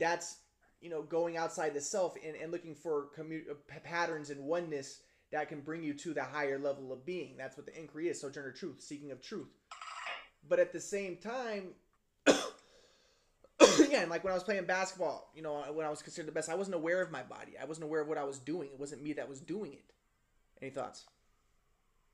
[0.00, 0.40] That's
[0.80, 5.00] you know going outside the self and, and looking for commu- uh, patterns and oneness
[5.32, 7.36] that can bring you to the higher level of being.
[7.36, 9.48] That's what the inquiry is, sojourner truth, seeking of truth.
[10.48, 11.74] But at the same time,
[13.78, 16.48] again like when I was playing basketball, you know, when I was considered the best,
[16.48, 17.52] I wasn't aware of my body.
[17.60, 18.70] I wasn't aware of what I was doing.
[18.72, 19.92] It wasn't me that was doing it.
[20.60, 21.06] Any thoughts?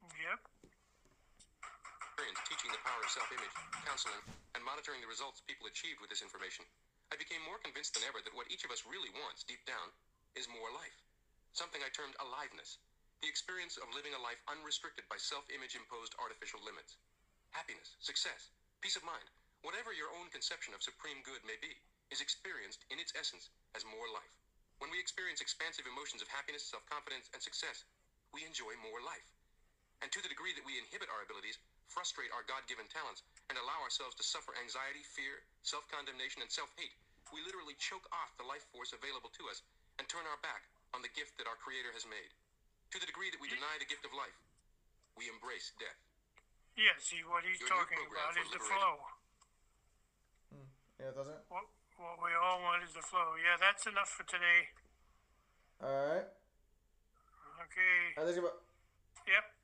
[0.06, 0.38] Yep.
[2.46, 3.54] teaching the power of self-image,
[3.84, 4.22] counseling,
[4.54, 6.64] and monitoring the results people achieved with this information,
[7.12, 9.94] I became more convinced than ever that what each of us really wants deep down
[10.34, 10.98] is more life.
[11.54, 12.82] Something I termed aliveness.
[13.22, 16.98] The experience of living a life unrestricted by self-image imposed artificial limits.
[17.54, 18.50] Happiness, success,
[18.82, 19.30] peace of mind,
[19.62, 21.72] whatever your own conception of supreme good may be,
[22.10, 24.34] is experienced in its essence as more life.
[24.82, 27.86] When we experience expansive emotions of happiness, self-confidence, and success,
[28.34, 29.24] we enjoy more life.
[30.04, 31.56] And to the degree that we inhibit our abilities,
[31.88, 36.50] frustrate our God given talents, and allow ourselves to suffer anxiety, fear, self condemnation, and
[36.50, 36.94] self hate,
[37.34, 39.62] we literally choke off the life force available to us
[39.98, 42.30] and turn our back on the gift that our Creator has made.
[42.94, 44.36] To the degree that we deny the gift of life,
[45.18, 45.98] we embrace death.
[46.78, 46.94] Yeah.
[47.02, 48.94] See what he's Your talking about for is the liberated- flow.
[50.52, 50.68] Hmm.
[51.02, 51.40] Yeah, doesn't.
[51.50, 51.66] What
[51.96, 53.34] what we all want is the flow.
[53.40, 54.68] Yeah, that's enough for today.
[55.80, 56.28] All right.
[57.64, 57.96] Okay.
[58.20, 58.60] All right let's.
[59.26, 59.55] Yep.